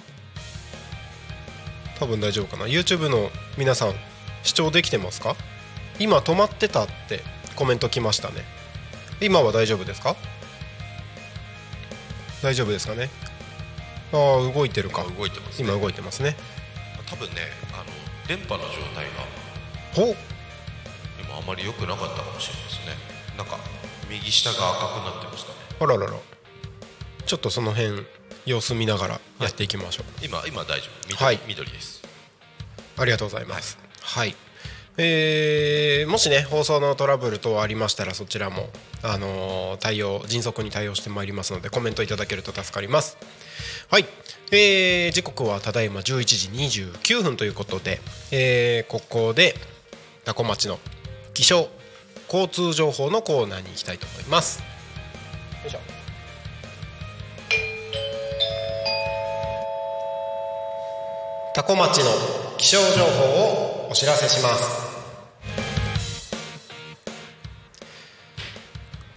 [2.00, 3.96] 多分大丈夫かな？YouTube の皆さん
[4.44, 5.36] 視聴できてますか？
[6.00, 7.24] 今止まってたって
[7.56, 8.44] コメント来ましたね。
[9.20, 10.16] 今は大丈夫ですか？
[12.44, 13.10] 大丈夫ですかね？
[14.14, 15.04] ああ動いてるか。
[15.08, 15.68] 今動いてますね。
[15.70, 16.36] 今動いてますね
[17.10, 17.42] 多分ね
[17.74, 17.86] あの
[18.28, 19.26] 電波の状態が
[19.94, 20.16] ほう。
[21.20, 22.94] 今あまり良くなかったかもしれないですね。
[23.38, 23.58] なんか
[24.10, 25.56] 右下が赤くなってましたね。
[25.80, 26.14] あららら。
[27.26, 28.06] ちょっとその辺
[28.46, 31.08] 様子見ながらやっていきましょう、今今大丈夫。
[31.08, 31.40] 緑,、はい。
[31.48, 32.02] 緑です。
[32.98, 33.78] ありがとうございます。
[34.02, 34.36] はい。
[35.00, 38.70] えーもしね放送のトラブル等ありましたらそちらも、
[39.04, 43.18] あのー対応迅速に対応してまいりますのでコメントいただけると助かります。
[43.90, 44.06] はい、
[44.52, 48.02] えー時刻はただいま11時29分ということで、
[48.34, 49.56] えーここで
[50.26, 50.78] 多古町の
[51.34, 51.70] 気象
[52.28, 54.60] 交通情報のコーナーに行きたいと思います。
[54.60, 54.66] よ
[55.68, 55.80] いしょ。
[61.56, 62.12] 多古町の
[62.58, 64.86] 気象情報をお知らせします。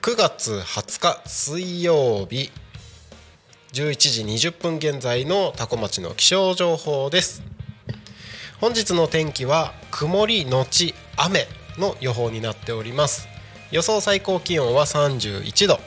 [0.02, 2.52] 9月20日水曜日
[3.72, 7.42] 11時20分現在の多古町の気象情報です。
[8.60, 11.46] 本日の天気は曇りのち雨
[11.78, 13.28] の予報になっております。
[13.70, 15.78] 予想最高気温は31度、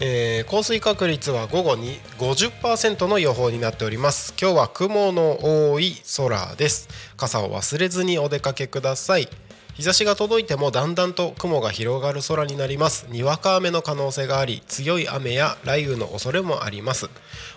[0.00, 4.34] えー降水確率は午後に50%の予報になっております。
[4.40, 6.88] 今日は雲の多い空です。
[7.16, 9.28] 傘を忘れずにお出かけください。
[9.78, 13.06] 日差しが届いてもだんだんと雲が広がる空になります。
[13.10, 17.08] にわか雨の可能性があり強い雨や雷雨の恐れもあります。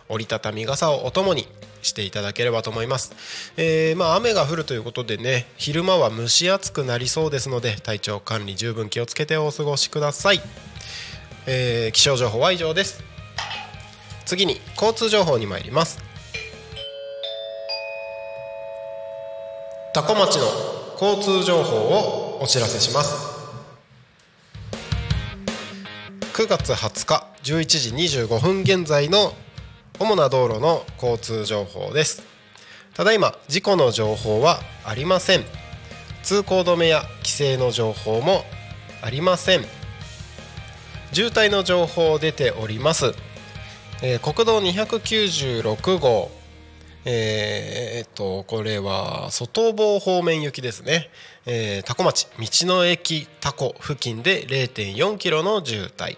[0.07, 1.47] 折りたたみ傘をお供に
[1.81, 10.41] していただければと思います、えーまあ雨が降るということでね昼間は蒸し暑くなりそうですので体調管理十分気をつけてお過ごしください、
[11.47, 13.03] えー気象情報は以上です。
[14.25, 15.97] 次に交通情報に参ります。
[19.93, 23.15] 多古町の交通情報をお知らせします。
[26.35, 29.33] 9月20日11時25分現在の
[29.97, 32.21] 主な道路の交通情報です。
[32.93, 35.43] ただいま事故の情報はありません。
[36.21, 38.43] 通行止めや規制の情報も
[39.01, 39.61] ありません。
[41.13, 43.15] 渋滞の情報出ております、
[44.03, 46.40] えー国道296号
[47.05, 51.09] えーっとこれは外房方面行きですね、
[51.45, 52.27] えー、多古町。
[52.37, 56.17] 道の駅多古付近で0.4キロの渋滞。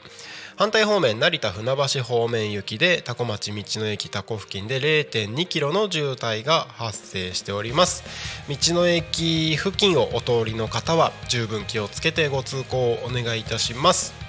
[0.55, 8.03] 反対方面成田船橋方面行きで多古町道の駅多古付近で0.2キロの渋滞が発生しております。
[8.47, 14.22] 道の駅付近をお通りの方は十分気をつけてご通行をお願いいたします。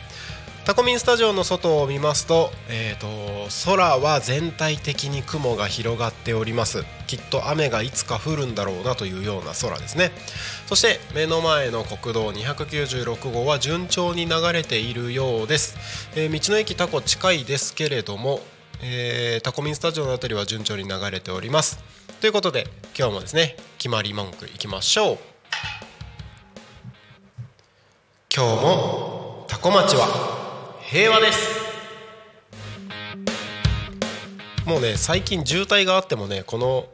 [0.65, 3.07] タコミンスタジオの外を見ますと,、えー、と
[3.67, 6.85] 空は全体的に雲が広がっております。
[7.07, 10.11] きっと雨がいつか降るんだろうなというような空ですね。
[10.67, 15.77] そして目の前の国道296号は順調に流れているようです、
[16.17, 18.41] えー道の駅タコ近いですけれども、
[18.83, 21.79] えータコミンスタジオのあたりは順調に流れております。
[22.23, 25.19] ということで今日もですね決まり文句いきましょう。
[28.35, 30.44] 今日もタコ町は
[30.95, 31.51] 平和です。
[34.65, 36.87] もうね最近渋滞があってもねこの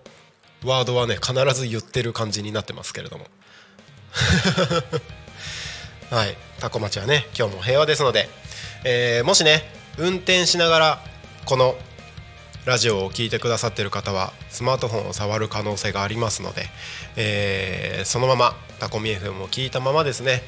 [0.64, 3.26] ワードはね必ず言ってる感じになってますけれども。
[6.10, 6.34] はい。
[6.60, 8.30] タコ町はね今日も平和ですので、
[8.84, 11.04] えーもしね運転しながら
[11.44, 11.76] この
[12.64, 16.70] ラジオを聞いてくださってる方はスマートフォンを触る可能性がありますので、
[17.16, 20.42] えーそのままタコミ FM を聞いたままですね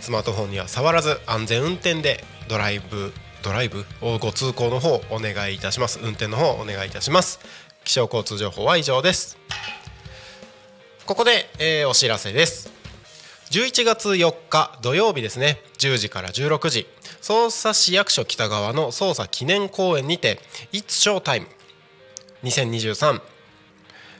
[0.00, 3.84] スマートフォンには触らず安全運転でドライブドライブ？
[4.00, 6.00] をご通行の方お願いいたします。
[6.02, 7.38] 運転の方お願いいたします。
[7.84, 9.38] 気象交通情報は以上です。
[11.06, 12.72] ここで、えーお知らせです。
[13.50, 15.60] 11月4日土曜日ですね。
[15.78, 16.86] 10時から16時。
[17.22, 20.40] 匝瑳市役所北側の捜査記念公園にて
[20.72, 21.46] 「It's Showtime
[22.44, 23.20] 2023」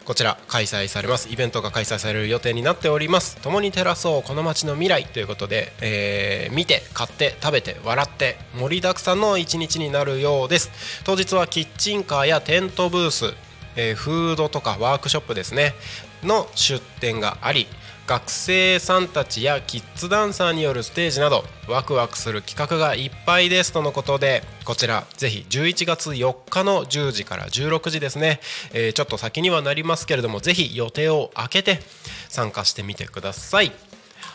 [0.07, 1.29] こちら開催されます。
[1.33, 3.39] イベントが開催される予定になっております。
[3.39, 10.71] 共に照らそうこの街の未来ということで、えー見て買って食べて笑って盛りだくさんの一日になるようです。
[11.05, 13.35] 当日はキッチンカーやテントブース、
[13.75, 15.75] えーフードとかワークショップですね
[16.23, 17.67] の出店があり
[18.07, 28.41] 学生さんたちやキッズダンサーによるステージなどワクワクする企画がいっぱいですとのことでこちらぜひ11月4日の10時から16時ですね、
[28.73, 31.81] えーちょっと先にはなりますけれどもぜひ予定を空けて
[32.29, 33.73] 参加してみてください。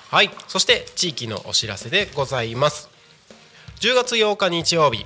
[0.09, 0.29] はい。
[0.47, 2.89] そして地域のお知らせでございます。
[3.79, 5.05] 10月8日日曜日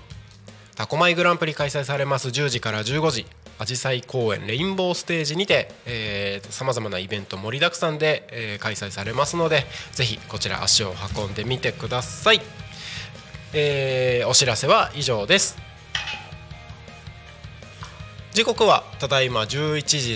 [0.76, 3.26] タコマイグランプリ開催されます10時から15時。
[3.58, 12.42] アジサイ公園レインボーステージにてさまざまなイベント盛りだくさんで、えー開催されますのでぜひこちら足を運んでみてください、
[13.54, 15.75] えーお知らせは以上です。
[18.36, 20.12] 時刻はただいま11時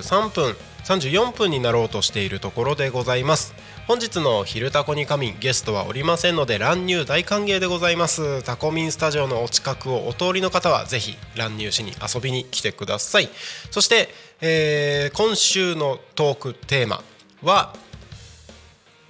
[0.00, 3.54] 33分34分になろうとしているところでございます。
[3.86, 8.42] 本日の「昼タコに仮眠」ゲストはおりませんので乱入大歓迎でございます。
[8.44, 13.28] タコミンスタジオのお近くをお通りの方はぜひ乱入しに遊びに来てください。
[13.70, 14.08] そして、
[14.40, 17.04] えー今週のトークテーマ
[17.42, 17.74] は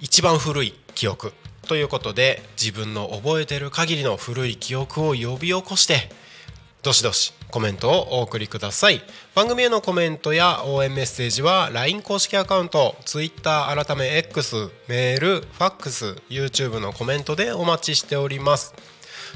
[0.01, 1.31] 一番古い記憶
[1.69, 6.09] ということで自分の覚えてる限りの古い記憶を呼び起こして
[6.83, 9.03] どしどしコメントをお送りください。
[9.35, 18.73] 番組へのコメントや応援メッセージは LINE 公式アカウント Twitter 改め X メールファックス YouTube のコメントでお待ちしております。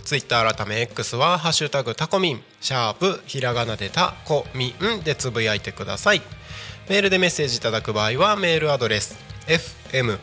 [0.03, 6.23] ツイッター改め X は「ハッシュタグタコミン」シャープひらがなでタコミンでつぶやいてください。
[6.89, 9.17] メールでメッセージいただく場合はメールアドレス
[9.47, 10.17] fm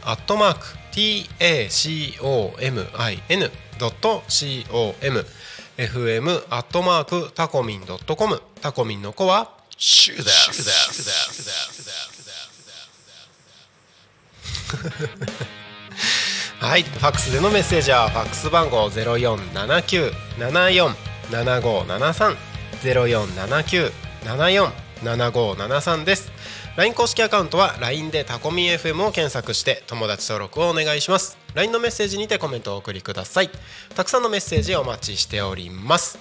[5.76, 8.42] fm アットマークタコミンドットコム。
[8.60, 10.22] タコミンの子はシュー
[16.60, 20.94] はい、ファックスでのメッセージはファックス番号ゼロ四七九七四
[21.30, 22.36] 七五七三。
[22.82, 23.90] ゼロ四七九
[24.24, 26.30] 七四七五七三です。
[26.74, 31.36] LINE 公式アカウントは LINE でタコミ FM を検索して友達登録をお願いします。
[31.54, 33.50] LINE のメッセージにてコメントをお送りください。
[33.94, 36.18] たくさんのメッセージお待ちしております。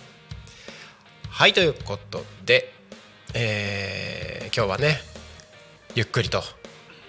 [1.29, 2.73] はいということで、
[3.33, 4.99] えー今日はね
[5.95, 6.43] ゆっくりと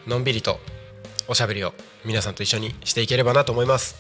[0.07, 0.61] のんびりと
[1.27, 1.75] おしゃべりを
[2.05, 3.97] 皆さんと一緒にしていければなと思います。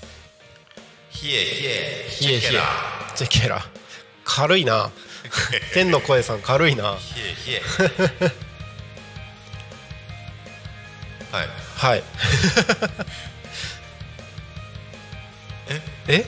[1.10, 2.60] ヒエヒエヒエヒエ
[3.16, 3.60] チェケラ。
[4.24, 4.92] 軽いな。
[5.74, 6.94] 天の声さん軽いな。
[6.94, 8.51] ヒエヒエ
[11.32, 11.48] はい。
[11.76, 12.02] はい。
[16.08, 16.26] え？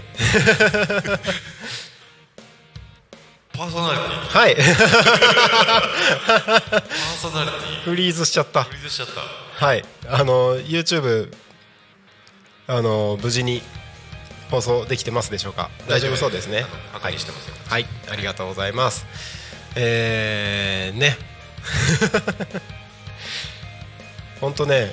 [3.52, 4.38] パーソナリティ。
[4.38, 4.56] はい。
[4.56, 4.66] パー
[7.20, 7.82] ソナリティ。
[7.84, 8.64] フリーズしちゃった。
[8.64, 9.20] フリーズしちゃった。
[9.66, 9.84] はい。
[10.08, 11.32] あの YouTube
[12.66, 13.60] あの無事に
[14.50, 15.70] 放送できてますでしょうか？
[15.86, 16.16] 大丈夫。
[16.16, 16.64] そうですね。
[16.94, 17.54] 確認してますよ。
[17.68, 17.86] はい。
[18.10, 19.04] ありがとうございます。
[19.76, 21.18] えー、ね
[24.44, 24.92] ほんとね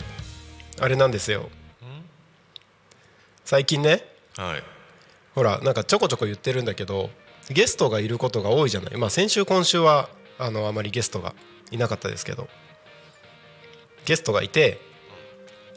[0.80, 1.50] あれなんですよ。
[3.44, 4.02] 最近ね
[4.38, 4.64] はい。
[5.36, 7.10] ほらなんかちょこちょこ言ってるんだけど
[7.50, 8.96] ゲストがいることが多いじゃない。
[8.96, 11.36] まあ先週今週はあのあまりゲストが
[11.70, 12.48] いなかったですけど
[14.06, 14.80] ゲストがいて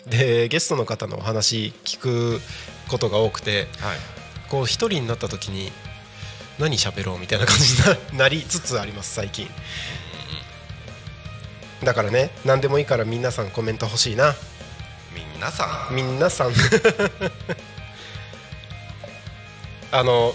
[0.07, 2.41] でゲストの方のお話聞く
[2.89, 3.99] ことが多くてはい。
[4.51, 5.73] こう一人になった時に
[6.61, 9.49] 何喋ろうみたいな感じにななりつつあります最近
[11.85, 14.35] だからね何でもいいから皆さんコメント欲しいな。
[15.15, 15.95] 皆さん。
[15.95, 16.53] 皆さん。
[19.93, 20.35] あの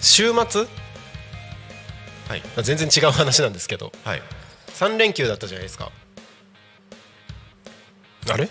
[0.00, 0.66] 週末？
[2.28, 2.42] はい。
[2.62, 3.92] 全然違う話なんですけど。
[4.04, 4.22] はい。
[4.74, 5.90] 3連休だったじゃないですか。
[8.28, 8.48] あれ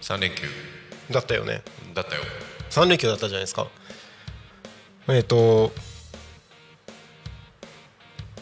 [0.00, 0.48] ？3連休。
[1.10, 1.62] だったよね。
[1.94, 2.22] だったよ。
[2.70, 3.66] 3連休だったじゃないですか。
[5.08, 5.72] えっ、と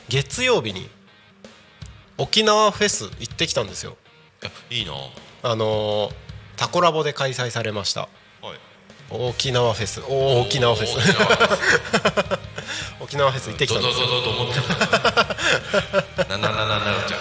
[0.09, 0.91] 月曜日に
[2.21, 3.97] 沖縄フェス行ってきたんですよ。
[4.43, 4.93] いやいいな。
[5.43, 6.13] あのー
[6.57, 8.03] タコラボで開催されました。
[8.03, 8.11] はい。
[9.11, 10.03] 沖縄フェス。
[10.07, 10.99] おお沖縄フェス。
[13.01, 13.33] 沖縄。
[13.33, 14.07] フェス行ってきたドんですよ。
[16.29, 17.17] なななななるちゃ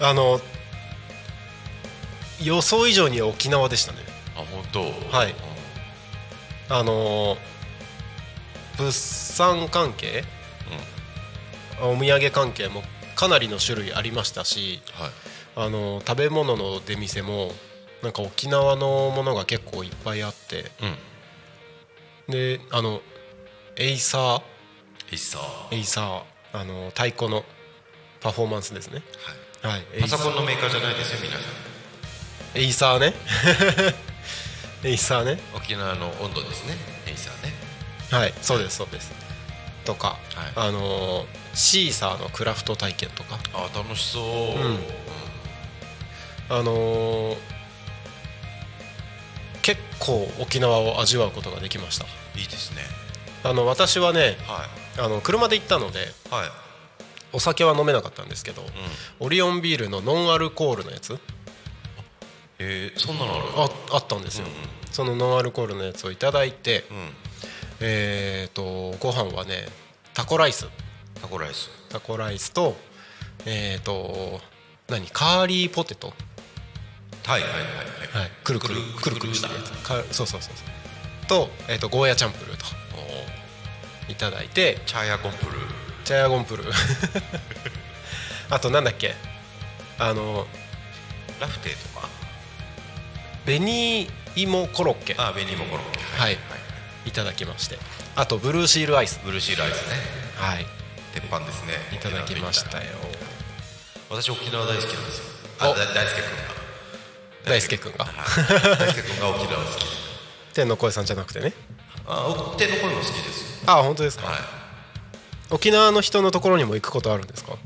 [0.00, 0.40] う あの
[2.42, 3.98] 予想以上に沖縄でしたね。
[4.36, 5.16] あ本当？
[5.16, 5.34] はい。
[6.68, 7.38] あのー
[8.78, 10.24] 物産関係、
[11.80, 12.82] お土産関係も
[13.14, 15.10] かなりの種類ありましたしはい。
[15.54, 17.52] あのー食べ物の出店も
[18.02, 20.70] なんか沖縄のものが結構いっぱいあって
[22.28, 22.32] うん。
[22.32, 23.00] であの
[23.76, 24.42] エイサー。
[25.10, 26.22] いいっさはエイサー。
[26.54, 27.44] あの太鼓の
[28.20, 29.02] パフォーマンスですね。
[29.62, 29.98] はい。
[29.98, 30.00] い。
[30.00, 32.58] パソコンのメーカーじゃないですよ皆さん。
[32.58, 33.14] エイサーね。
[34.84, 35.40] エイサーね。
[35.54, 36.76] 沖縄の音頭ですね。
[37.06, 37.54] エイサーね。
[38.10, 38.34] はい。
[38.42, 39.12] そうですそうです
[39.82, 40.68] とか、はい。
[40.68, 43.38] あのーシーサーのクラフト体験とか。
[43.52, 44.78] あ楽しそう、ん。
[46.48, 47.36] あのー
[49.62, 52.04] 結構沖縄を味わうことができました。
[52.36, 52.82] いいですね。
[53.44, 54.68] あの私はねは
[54.98, 56.02] あの車で行ったのでい
[56.34, 56.48] はい。
[57.32, 58.68] お酒は飲めなかったんですけど、うん。
[59.20, 61.18] オリオンビールのノンアルコールのやつ。
[62.58, 64.58] えー、そんなのあるああったんですよ、うんうん。
[64.92, 67.10] そのノンアルコールのやつをいただいて、うん
[67.84, 69.66] えー、とご飯はね
[70.14, 70.68] タコライス。
[71.20, 71.68] タコライス。
[71.88, 72.76] タコライスと
[73.44, 74.40] えっ、と
[74.88, 75.06] 何？
[75.08, 76.12] カーリーポテト、
[77.24, 77.60] はいはいはい
[78.20, 79.48] はい、くるくるくるくるした。
[79.48, 79.72] やつ。
[79.82, 80.54] かそうそうそう。
[80.56, 82.64] そうと,、えー、とゴーヤチャンプルーと。
[84.08, 84.80] いただいて。
[84.86, 85.52] チャーヤコンプル
[86.04, 86.72] チャヤゴンプルー。
[88.50, 89.14] あとなんだっけ？
[89.98, 90.46] あの
[91.40, 92.08] ラフテーとか？
[93.46, 95.14] 紅芋コロッケ。
[95.18, 96.00] あ紅芋コロッケ。
[96.20, 96.34] はい。
[96.34, 96.36] い
[97.10, 97.78] ただきまして。
[98.14, 99.20] あとブルーシールアイス。
[99.24, 99.96] ブルーシーライスね。
[100.36, 100.66] はい。
[101.14, 101.74] 鉄板ですね。
[101.92, 102.84] いただきましたよ。
[104.08, 105.24] 私沖縄大好きなんですよ。
[105.60, 105.64] お。
[105.64, 106.30] あだ大輔君
[107.44, 108.04] 大輔君が。
[108.04, 109.30] 大輔君が。
[109.30, 109.84] 沖縄好き
[110.54, 111.52] 天の声さんじゃなくてね。
[112.06, 113.64] あお天の声も好きです。
[113.66, 114.36] あ本当ですか、はい。
[115.50, 117.56] 沖縄の人のところにも行くことあるんですか？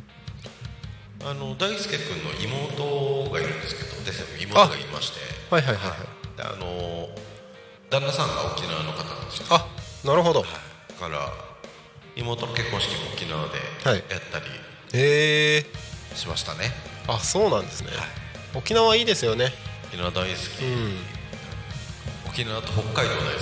[1.24, 3.96] あの大輔君の妹がいるんですけど
[4.40, 5.18] 妹がいまして。
[5.50, 5.88] はいはいはい。
[5.90, 6.36] はい。
[6.36, 7.08] であの
[7.90, 9.46] 旦那さんが沖縄の方なんですよ。
[9.50, 9.66] あ
[10.04, 10.42] なるほど。
[10.42, 10.46] だ
[10.98, 11.32] から
[12.16, 14.04] 妹の結婚式も沖縄ではい。
[14.10, 14.46] やったり
[14.94, 15.66] へえ。
[16.14, 16.70] しましたね。
[17.06, 17.90] あそうなんですね、
[18.54, 19.52] 沖縄いいですよね。
[19.88, 20.96] 沖縄大好き、うん。
[22.28, 23.40] 沖縄と北海道大好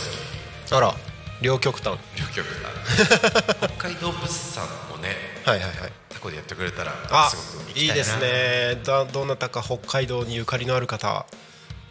[0.69, 0.73] き。
[0.75, 0.95] あら
[1.41, 1.99] 両極端。
[2.19, 3.57] 両極端。
[3.79, 5.93] 北海道物産もねはいはいはい。
[6.11, 8.79] タコでやってくれたらあすごくいいですね。
[8.85, 11.25] だどなたか北海道にゆかりのある方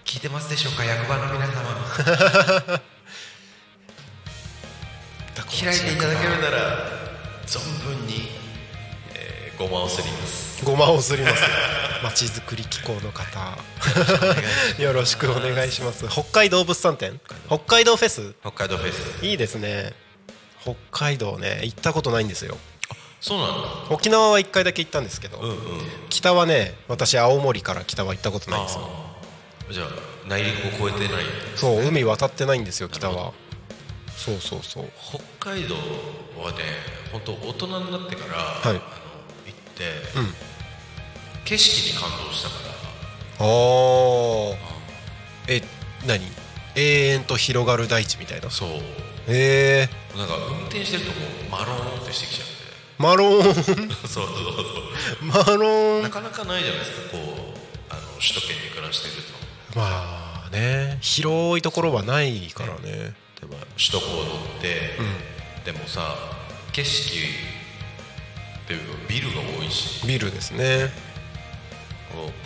[0.05, 1.53] 聞いてますでしょうか役場の皆様。
[5.63, 6.89] 開いていただけるなら
[7.45, 8.29] 存分に、
[9.13, 10.63] えー、ごまをすります。
[10.65, 11.43] ごまをすります。
[12.03, 13.57] まちづくり機構の方。
[14.81, 16.07] よろしくお願いします。
[16.09, 17.19] 北海道物産展？
[17.47, 18.33] 北海道フェス？
[18.41, 19.25] 北海道フェス。
[19.25, 19.93] いいですね。
[20.61, 21.61] 北海道ね。
[21.63, 22.57] 行ったことないんですよ。
[23.21, 23.67] そうなんだ。
[23.89, 25.57] 沖縄は1回だけ行ったんですけど、うんうん。
[26.09, 29.02] 北はね私青森から北は行ったことないんですよ
[29.71, 29.87] じゃあ
[30.27, 31.23] 内陸を越えてない。
[31.55, 33.33] そう海渡ってないんですよ北は。
[34.15, 34.91] そうそうそう。
[35.39, 36.57] 北海道はね
[37.11, 38.73] 本当大人になってから、い。
[38.73, 38.81] あの行っ
[39.75, 39.83] て、
[40.19, 40.33] ん。
[41.45, 42.55] 景色に感動したか
[43.39, 43.45] ら。
[43.45, 44.57] あー。
[45.47, 45.61] え
[46.05, 46.21] 何？
[46.75, 48.49] 永遠と広がる大地みたいな？
[48.49, 48.69] そう。
[49.27, 51.15] へえなんか運転してるとも
[51.47, 52.53] うマローンってしてきちゃって。
[52.97, 53.53] マローン？
[53.55, 55.25] そうそうそう。
[55.25, 56.03] マローン？
[56.03, 57.21] なかなかないじゃないですかこう
[57.89, 59.42] あの首都圏に暮らしてると
[59.75, 60.97] まあね。
[61.01, 62.81] 広いところはないからね。
[62.83, 64.23] 例えば首都高乗
[64.59, 64.91] って、
[65.65, 66.15] でもさ
[66.71, 67.17] 景色
[68.63, 70.05] っていうかビルが多いし。
[70.07, 70.89] ビルですね。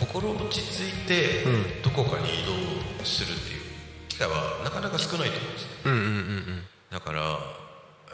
[0.00, 1.82] 心落ち着いて、ん。
[1.82, 2.44] どこかに移
[2.98, 3.60] 動するっていう
[4.08, 7.38] 機会はなかなか少ないと思うんですねうんうんうんだからやっ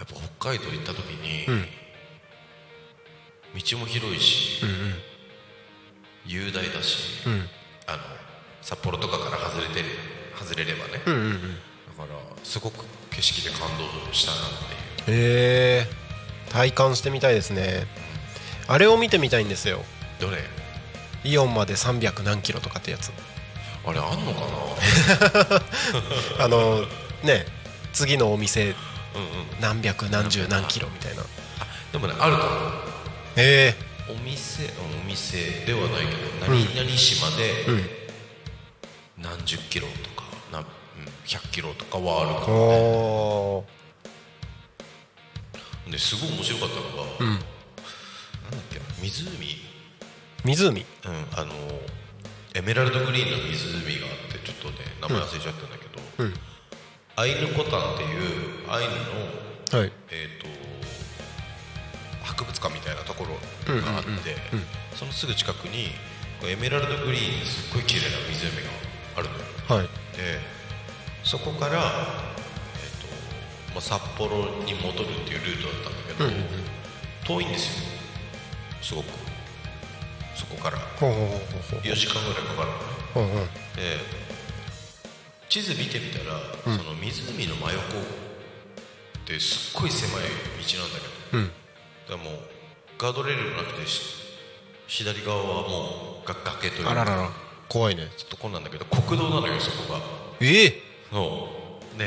[0.06, 1.64] ぱ北海道行った時に、ん。
[3.54, 4.94] 道も広いし、うんうん。
[6.26, 7.48] 雄大だし、うん。
[7.86, 7.98] あの
[8.64, 9.86] 札幌とかから外れてる
[10.38, 11.32] 外れればね、うんうんうん。
[11.32, 14.40] だからすごく景色で感動したなっ
[15.04, 15.18] ていう。
[15.18, 15.86] へえ。
[16.50, 17.86] 体感してみたいですね。
[18.66, 19.84] あれを見てみたいんですよ。
[20.18, 20.38] どれ？
[21.24, 23.12] イオンまで300何キロとかってやつ。
[23.86, 24.40] あれあんのか
[26.38, 26.40] な？
[26.44, 26.80] あの
[27.22, 27.44] ね
[27.92, 28.76] 次のお店うんうん。
[29.60, 31.22] 何百何十何キロみたいな。
[31.22, 31.26] あ
[31.92, 32.60] でもねあると思う
[33.36, 33.74] へえ。
[34.08, 34.64] お店
[35.02, 36.12] お店ではないけ
[36.46, 38.03] ど何々市まで
[39.24, 40.64] 何十キロとかな、うん、
[41.24, 42.54] 100キロとかはあるから
[45.90, 47.26] ですごい面白かったのが、うん。
[47.28, 47.46] なんだっ
[48.70, 49.16] け湖。
[50.44, 50.86] 湖？
[51.06, 51.52] うん、あの
[52.54, 56.34] エメラルドグリーンの湖があってちょっとね名前忘れちゃったんだけど、うん。
[57.16, 58.90] アイヌコタンっていうアイヌ
[59.72, 59.92] の、はい。
[60.10, 60.46] えー、と
[62.24, 63.34] 博物館みたいなところ
[63.80, 64.36] があって、
[64.96, 65.88] そのすぐ近くに
[66.44, 69.44] エメラルドグリーンですっごい綺麗な湖があるのよ。
[69.68, 69.88] はい。
[70.16, 70.40] で
[71.22, 71.84] そこから、えーと
[73.72, 76.30] まあ、札幌に戻るっていうルートだったんだけど、
[77.24, 77.88] 遠いんですよ。
[78.82, 79.06] すごく。
[80.34, 80.78] そこから。
[81.00, 82.80] ほうほうほうほう4時間ぐらいかかるのね。
[83.14, 83.98] ほうほうで
[85.48, 88.00] 地図見てみたら、その湖の真横っ
[89.24, 90.98] てすっごい狭い道なんだ
[91.30, 91.46] けど、うん。
[91.46, 91.54] だか
[92.10, 92.40] らもう
[92.98, 94.02] ガードレールもなくてし
[94.88, 96.90] 左側はもうが崖というか。
[96.90, 97.43] あららら
[97.74, 98.06] 怖いね。
[98.16, 100.00] ちょっとこんなんだけど国道なのよそこが。
[100.40, 100.66] え？
[100.66, 101.48] えそ
[101.96, 101.98] う。
[101.98, 102.06] で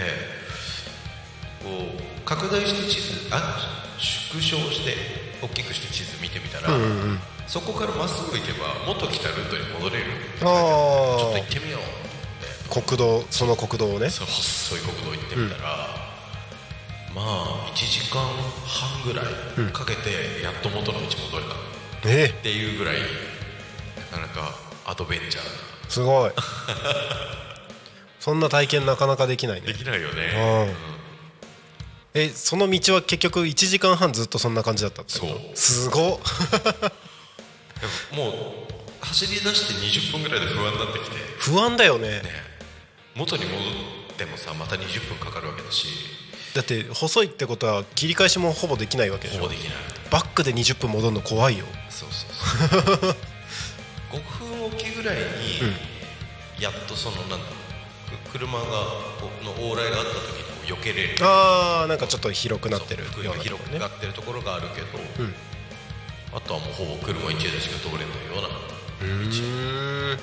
[1.62, 1.68] こ
[2.00, 3.58] う拡大して地図あ
[4.00, 4.96] 縮小して
[5.42, 6.70] 大きくして地図見てみたら、
[7.48, 10.06] そこからまっすぐ行けば元来たルートに戻れる。
[10.40, 11.82] ちょっと行あってみよう。
[11.82, 14.10] ってあ国道その国道をね。
[14.10, 15.70] その細い国道行ってみたら、
[17.14, 18.22] まあ1時間
[18.66, 19.26] 半ぐらい
[19.74, 21.54] かけてやっと元の道戻れた。
[21.54, 21.58] っ
[22.06, 22.34] え？
[22.40, 22.96] えていうぐらい
[24.12, 25.44] なかなかアドベンチャー
[25.90, 26.32] すごい。
[28.20, 29.68] そんな体験なかなかできないね。
[29.68, 30.68] できないよね。
[32.16, 32.22] うん。
[32.22, 35.40] えその道は結局1時間半ずっとそんな感じだったってそう。
[35.56, 36.20] すごも
[38.14, 42.22] もう走り出して20分ぐらいで不安になってきて、ね、不安だよね。
[43.16, 43.56] 元に戻
[44.14, 45.88] ってもさまた20分かかるわけだし。
[46.56, 49.42] だって細いってことは切り返しもほぼできないわけでしょ？
[49.42, 49.74] ほぼできない。
[50.10, 51.66] バックで20分戻るの怖いよ。
[51.90, 53.08] そうそうそう。
[53.08, 53.18] 5分おき
[54.98, 55.24] ぐらいに、
[56.60, 58.66] やっとそのなんだろうく車が
[59.44, 61.16] の往来があった時にこう避けれる。
[61.22, 65.34] あーなんかちょっと広くなってるような広くなってるところがあるけど、ん。
[66.34, 70.20] あとはもうほぼ車1台しか通れないようなうーん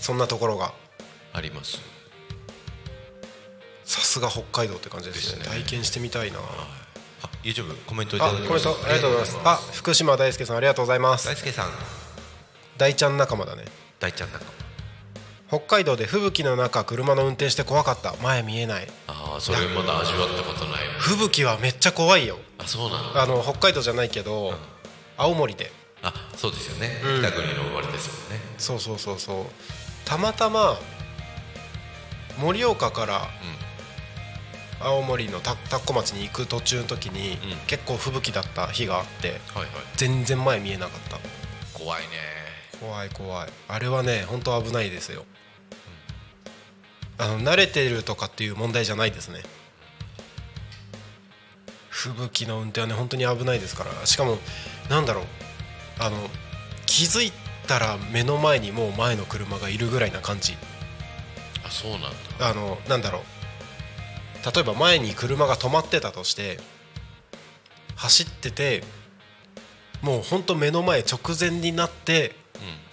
[0.00, 0.72] そんなところが。
[1.32, 1.80] あります。
[3.84, 5.42] さすが北海道って感じですね。
[5.42, 5.48] ね。
[5.48, 6.38] 体験してみたいな。
[6.38, 9.68] あ YouTube コメントいたあだきましたコメントありがとうございます。
[9.70, 11.26] あ福島大輔さんありがとうございます。
[11.26, 11.70] 大輔さん
[12.80, 13.64] 大ちゃん仲間だね。
[13.98, 14.50] 大ちゃん仲間。
[15.48, 18.14] 北海道で吹雪の中車の運転して怖かった。
[18.22, 18.88] 前見えない。
[19.06, 22.38] ああそれまだ味わったことない吹雪はめっちゃ怖いよ。
[22.56, 23.20] あそうなの？
[23.20, 24.54] あの北海道じゃないけど、
[25.18, 25.70] 青森で。
[26.02, 27.20] あそうですよね、うん。
[27.20, 28.40] 北国の生まれですもんね。
[28.56, 29.44] そうそうそうそう。
[30.06, 30.78] たまたま
[32.38, 33.28] 盛岡から
[34.80, 37.58] 青森の田田子町に行く途中の時に、うん。
[37.66, 39.38] 結構吹雪だった日があって
[39.96, 41.18] 全然前見えなかった。
[41.78, 42.39] 怖いね
[42.80, 43.48] 怖い怖い。
[43.68, 45.24] あれはね本当危ないですよ、
[47.18, 49.42] あの慣れてるとかっていう問題じゃないですね。
[51.90, 54.06] 吹雪の運転はね本当に危ないですから。
[54.06, 54.38] しかも
[54.88, 55.24] なんだろう。
[55.98, 56.16] あの
[56.86, 57.30] 気づい
[57.66, 60.56] たら目の前にもう前の車がいるぐらいな感じ。
[61.62, 62.08] あそうなんだ。
[62.48, 63.22] あのなんだろう。
[64.42, 66.58] 例えば前に車が止まってたとして
[67.96, 68.82] 走ってて
[70.00, 72.39] もうほんと目の前直前になって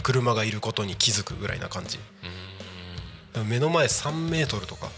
[0.04, 2.00] 車がいることに気づくぐらいな感じ。
[3.48, 4.90] 目の前3メートルとか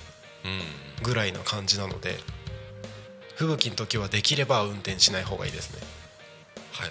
[1.03, 2.17] ぐらいな感じなので
[3.35, 5.81] 吹雪の時はできれば運転しない方がいいですね。
[6.71, 6.89] はい。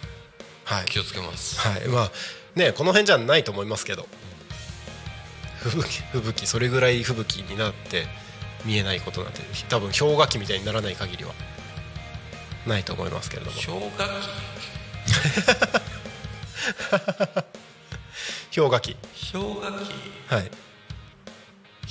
[0.81, 0.87] はい。
[0.87, 1.61] 気をつけます。
[1.61, 1.89] はい。
[1.89, 2.11] まあ
[2.55, 4.07] ねこの辺じゃないと思いますけど
[5.61, 8.07] 吹雪吹雪それぐらい吹雪になって
[8.64, 11.33] 見えないことなんて多分氷河期みたいにならない限りは
[12.66, 13.57] ないと思いますけれども。
[13.57, 14.09] 氷河
[18.55, 18.97] 氷河期。
[19.14, 19.93] 期氷河期。
[20.29, 20.51] はい。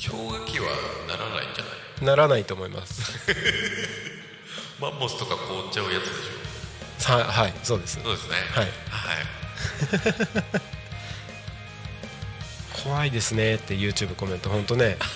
[0.10, 0.68] 氷河期は
[1.08, 1.70] ならないんじゃな
[2.02, 2.06] い？
[2.06, 3.32] ならないと思います。
[4.80, 7.14] マンモスとか凍っちゃうやつでしょ？
[7.18, 8.00] ははいそうです。
[8.04, 8.36] そうですね。
[8.52, 8.66] はい。
[8.66, 8.72] はい。
[12.84, 14.98] 怖いですねって YouTube コメント本当ね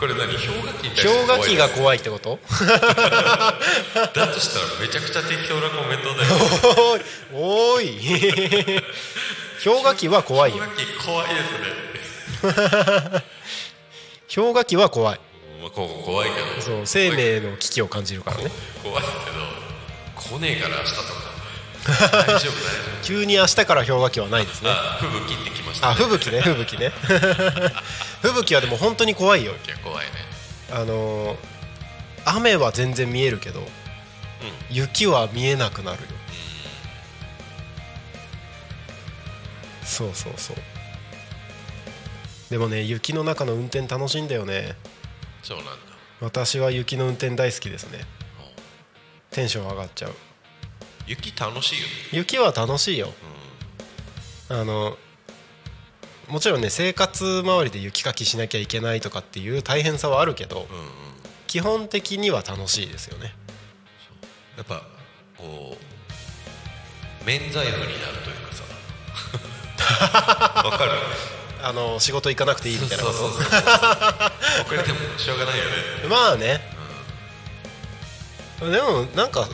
[0.00, 0.32] これ何？
[0.32, 2.38] 氷河期に対して氷河期がい怖いってこと？
[2.48, 6.34] だとしたらめちゃくちゃ適当なコメントだよ。
[7.34, 7.90] おーい。
[7.92, 8.82] おーい。
[9.62, 10.64] 氷河期は怖いよ。
[10.64, 11.52] 氷河期怖いです
[13.12, 13.24] ね。
[14.34, 15.20] 氷河期は怖い。
[15.60, 16.62] まあ怖いけど。
[16.62, 18.50] そう生命の危機を感じるからね。
[18.82, 19.18] 怖いけど。
[20.38, 21.29] 来ねえから明日とか
[21.86, 22.26] 大丈夫。
[22.26, 22.50] 大丈
[23.02, 24.70] 急に明日から氷河期はないですね。
[25.00, 26.40] 吹雪ってきましたあ吹雪ね。
[26.42, 26.92] 吹雪ね。
[28.22, 29.54] 吹雪はでも本当に怖いよ。
[29.82, 30.12] 怖いね。
[30.72, 31.60] あのー
[32.24, 33.66] 雨は全然見えるけど、
[34.70, 36.08] 雪は見えなくなるよ、
[39.84, 40.56] そうそうそう。
[42.50, 44.76] でもね雪の中の運転楽しいんだよね。
[45.42, 45.72] そうなんだ。
[46.20, 48.00] 私は雪の運転大好きですね。
[49.30, 50.14] テンション上がっちゃう
[51.10, 51.92] 雪楽しいよね。
[52.12, 53.12] 雪は楽しいよ、
[54.48, 54.96] あの
[56.28, 60.86] もちろんね生活周りで雪かきしなきゃいけないとかっていう大変さはあるけど、うんうん。
[61.48, 63.34] 基本的には楽しいですよね。
[64.56, 64.84] やっぱ
[65.36, 65.80] こう
[67.26, 68.62] 免罪符になるというかさ。
[70.70, 70.92] わかる？
[71.62, 73.04] あの仕事行かなくていいみたいな。
[73.04, 73.52] ことそうそうそう。
[74.64, 75.70] 遅れてもしょうがないよね。
[76.08, 76.60] まあね、
[78.60, 79.48] でもなんか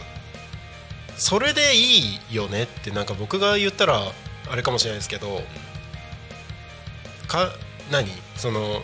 [1.17, 4.03] それでいいよねってなんか僕が言ったら
[4.51, 5.43] あれかもしれないですけど
[7.27, 7.51] か
[7.91, 8.11] 何？
[8.37, 8.83] その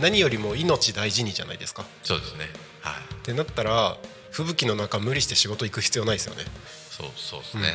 [0.00, 1.84] 何よりも命大事にじゃないですか。
[2.02, 2.48] そうですね。
[2.80, 3.14] はい。
[3.14, 3.96] ってなったら
[4.30, 6.44] 吹雪の中無理して仕事行く必要ないですよね。
[6.90, 7.72] そうそうですね、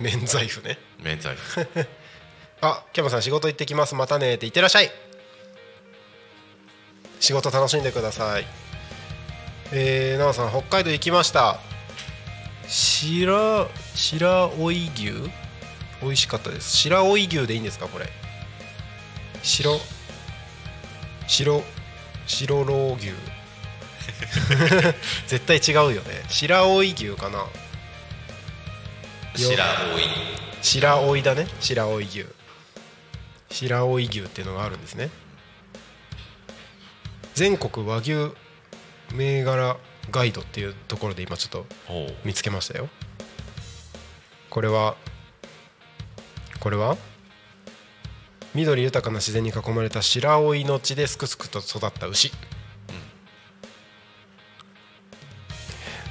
[0.00, 0.78] 免罪符ね。
[1.02, 1.66] 免罪符。
[2.60, 3.94] あキャマさん仕事行ってきます。
[3.94, 4.90] またねって言ってらっしゃい。
[7.20, 8.46] 仕事楽しんでください
[9.72, 11.58] えー、奈緒さん北海道行きました。
[12.68, 15.30] 白白老牛？
[16.02, 16.76] 美味しかったです。
[16.76, 18.08] 白老牛でいいんですかこれ？
[19.42, 19.80] 白
[21.26, 21.62] 白
[22.26, 23.12] 白老牛。
[25.26, 26.24] 絶対違うよね。
[26.28, 27.46] 白老牛かな？
[29.34, 29.62] 白老
[30.62, 30.80] 白
[31.16, 31.46] 老だね。
[31.60, 32.26] 白老牛。
[33.50, 35.10] 白老牛っていうのがあるんですね。
[37.34, 38.32] 全国和牛
[39.12, 39.76] 銘柄
[40.10, 41.66] ガイドっていうところで今ちょっと
[42.24, 42.88] 見つけましたよ。
[44.50, 44.96] これは
[46.60, 46.96] これは？
[48.54, 52.32] 緑豊かな自然に囲まれた白老の地ですくすくと育った牛、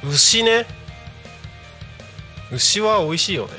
[0.03, 0.67] 牛ね。
[2.51, 3.53] 牛は美味しいよね。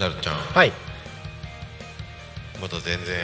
[0.00, 0.36] なるちゃん。
[0.36, 0.72] はい。
[2.62, 3.18] まだ全然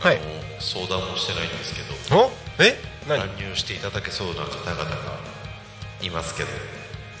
[0.00, 0.20] はい。
[0.58, 2.18] 相談もしてないんですけど。
[2.18, 2.30] お？
[2.58, 2.93] え？
[3.08, 3.18] 何？
[3.18, 4.90] 乱入していただけそうな方々が
[6.02, 6.48] いますけど。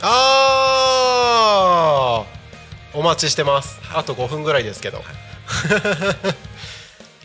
[0.02, 2.98] あー！
[2.98, 3.80] お待ちしてます。
[3.94, 5.02] あと5分ぐらいですけど、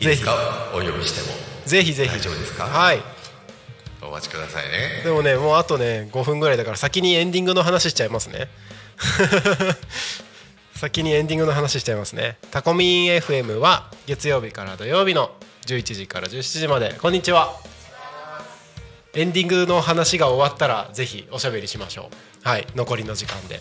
[0.04, 0.70] いですか？
[0.74, 1.36] お呼びしても。
[1.66, 2.10] ぜひぜひ。
[2.10, 2.64] 大丈夫ですか？
[2.64, 3.02] はい。
[4.02, 5.02] お待ちくださいね。
[5.04, 8.48] でもねもうあとね5分ぐらいだから先にエンディングの話しちゃいますね。
[10.74, 12.38] 先にエンディングの話しちゃいますね。
[12.50, 15.30] タコミン FM は月曜日から土曜日の
[15.66, 16.94] 11時から17時まで。
[16.94, 17.54] こんにちは
[19.14, 22.10] エンディングの話が終わったらぜひおしゃべりしましょ
[22.44, 22.48] う。
[22.48, 22.66] はい。
[22.76, 23.60] 残りの時間で。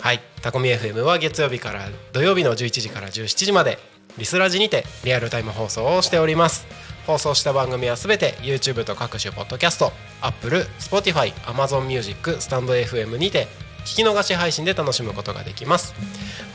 [0.00, 0.20] はい。
[0.42, 3.78] タコミ FM は月曜日から土曜日の11時から17時まで。
[4.16, 6.66] リスラジにてリアルタイム放送をしております。
[7.06, 13.48] 放送した番組はすべて YouTube と各種ポッドキャスト Apple、Spotify、Amazon Music、スタンド FM にて
[13.84, 15.94] 聞き逃し配信で楽しむことができます。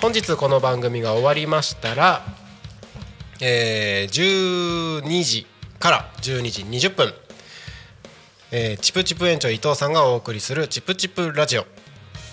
[0.02, 2.26] 本日この番組が終わりましたら、
[3.42, 5.46] えー12時
[5.80, 7.14] から12時20分、
[8.52, 11.68] えーチプチプ園長伊藤さんがお送りするチプチプラジオ。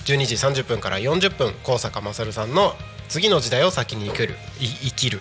[0.07, 2.75] 12時30分から40分高坂勝さんの
[3.09, 5.21] 次の時代を先に生きるい生きる、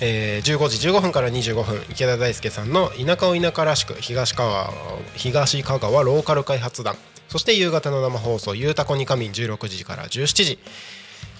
[0.00, 4.72] えー15時15分から25分池田大輔さんの田舎を田舎らしく東川
[5.16, 6.96] 東香川ローカル開発団。
[7.28, 10.58] そして夕方の生放送「ゆうたこにかみん」16時から17時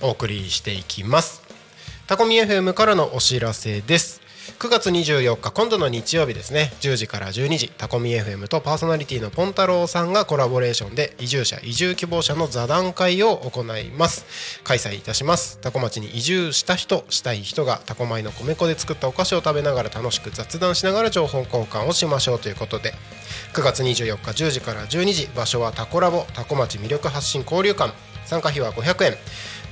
[0.03, 1.43] お送りしていきます。
[2.07, 4.24] タコミ FM からのお知らせです。
[4.45, 6.71] 9月24日今度の日曜日ですね。
[6.81, 14.61] 10時から12時タコミ FM とパーソナリティのポン太郎さんがコラボレーションで移住者移住希望者の座談会を行います。
[14.63, 15.59] 開催いたします。
[15.61, 22.93] タコ町に移住した人したい人がタコ米の米粉で作ったお菓子を食べながら楽しく雑談しながら情報交換をしましょうということで
[23.55, 27.95] 9月24日10時から12時場所はタコラボタコ町魅力発信交流館。
[28.27, 29.13] 参加費は500円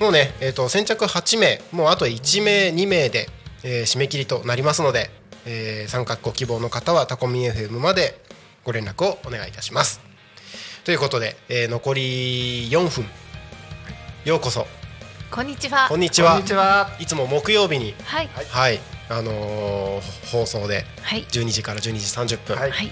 [0.00, 3.28] もうね、えー、と先着8名もうあと1名2名で、
[3.64, 5.10] えー締め切りとなりますので、
[5.46, 8.18] えー参加ご希望の方はタコミ FM まで
[8.64, 10.00] ご連絡をお願いいたします。
[10.84, 13.04] ということで、えー残り4分。
[14.24, 14.66] ようこそ。
[15.30, 15.88] こんにちは。
[15.88, 16.32] こんにちは。
[16.32, 16.90] こんにちは。
[17.00, 18.28] いつも木曜日にはい。
[18.50, 21.24] はい、あのー放送ではい。
[21.24, 22.70] 12時から12時30分、はい。
[22.70, 22.90] はい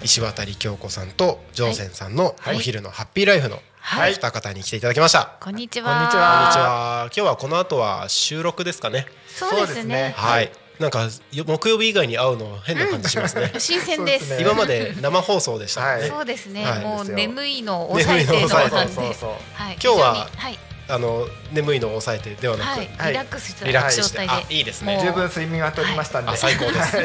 [0.00, 2.56] 石渡京子さんと常泉さんのはい。
[2.56, 4.12] お昼のハッピーライフのはい。
[4.12, 5.32] 二方に来ていただきました。
[5.40, 7.04] こんにちこんにちこんにちは。
[7.04, 7.04] は。
[7.06, 9.06] 今日はこの後は収録ですかね。
[9.26, 10.12] そうですね。
[10.14, 10.52] はい。
[10.78, 13.50] なんかよ木曜日以外に会うの変な感じしますね。
[13.56, 14.38] 新鮮です。
[14.42, 16.00] 今まで生放送でしたもんね。
[16.02, 16.10] はい。
[16.10, 16.84] そうですね、はい。
[16.84, 18.76] もう眠いのを抑えての眠いのを抑えて。
[18.76, 18.94] なんで。
[18.94, 20.58] そうそうはい、今日ははい、
[20.88, 23.12] あの眠いのを抑えてではなく、はい、はい。
[23.12, 25.00] リラックスしたリラックスして、状態で、あいいですね。
[25.02, 26.96] 十分睡眠は取りましたんで、あ最高です。
[26.98, 27.02] は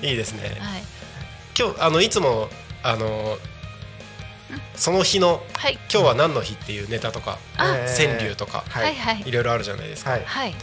[0.00, 0.08] い。
[0.08, 0.56] いいですね。
[0.58, 0.82] はい、
[1.58, 2.48] 今日あのいつも
[2.82, 3.36] あの
[4.82, 10.10] その日のはい、今日は何の日っていうネタとか川柳とかはい、はいいろいろあるじゃないですか。
[10.10, 10.54] はいはい、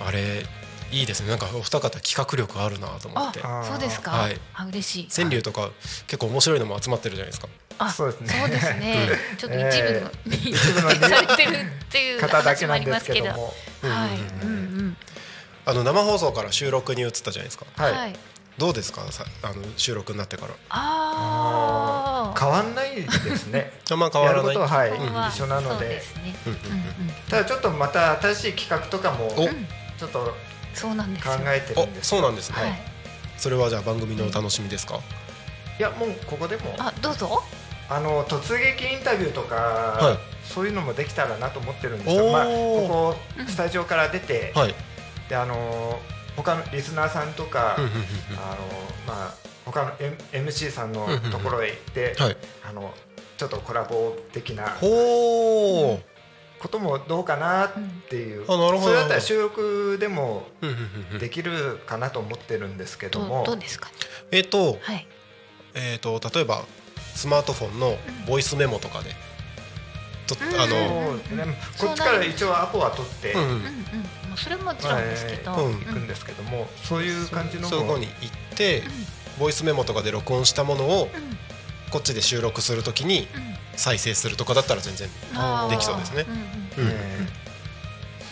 [0.00, 0.44] あれ
[0.90, 1.28] いいですね。
[1.28, 4.10] なんかお二方企画力あるなと思っあて。、あそうですか？
[4.10, 5.08] はいあ、嬉しい。
[5.16, 5.70] 川柳とか
[6.08, 7.46] 結構面白いのも集まってるじゃないですか。
[7.78, 9.08] あ、そうですねそうですね。
[9.38, 13.26] ちょっと一部の、にされてるっていう方だ話もあけなんでりますすけど。
[13.26, 14.54] けどもはい、うんう
[14.88, 14.96] ん、
[15.66, 17.66] あの生放送から収録に移ったじゃないですか。
[17.76, 18.16] はい、はい。
[18.58, 19.00] どうですか？
[19.10, 20.54] さあの収録になってから。
[20.68, 22.38] ああ。
[22.38, 24.54] 変わんないですね ま変わやらない。
[24.54, 24.90] ることははい、
[25.30, 26.34] 一緒なのでですね。
[26.46, 27.14] うんうんうん。
[27.28, 29.48] ただちょっとまた新しい企画とかもお
[29.98, 30.36] ちょっと
[30.74, 31.40] そうなんです考よ。
[31.46, 32.62] えてるおんですそうなんですね。
[32.62, 32.82] はい。
[33.38, 35.00] それはじゃあ番組のお楽しみですか？
[35.78, 37.42] いやもうここでもあ、どうぞ。
[37.88, 44.74] あの突撃インタビューとか、はいそういうのもできたらなと思ってるんですよ、おーまあ、ここスタジオから出て、はい。
[45.28, 45.98] であの
[46.36, 47.86] 他のリスナーさんとか、あの
[49.06, 50.16] まあ他の、M、
[50.48, 52.36] MC さんのところへ行って、はい。
[52.68, 52.92] あの
[53.36, 54.76] ちょっとコラボ的な。
[56.62, 57.70] こともどうかなっ
[58.08, 63.90] ていう、あなるほどそれだったら収録でもうんうんうんうんできるかなと思ってるんですけどどもう、どうですか？
[64.30, 65.08] えっとはい。
[65.74, 66.62] えっと例えば
[67.16, 67.96] スマートフォンの
[68.28, 69.10] ボイスメモとかで。
[70.28, 71.18] とうんあの。
[71.28, 73.34] そうねこっちから一応アポは取って、
[74.34, 74.68] うんうんうんうん。
[74.68, 75.52] もうそれももちろんですけど。
[75.52, 75.80] はいうん。
[75.80, 76.42] 行くんですけど。
[76.44, 77.02] も、そう。
[77.02, 78.82] いう感じのもそこに行って、
[79.38, 81.38] ボイスメモとかで録音したものをうん。
[81.90, 83.54] こっちで収録するときにうん。
[83.76, 85.08] 再生するとかだったら全然
[85.70, 86.26] できそうですね。
[86.28, 86.92] うんうんうん。
[86.92, 87.42] えー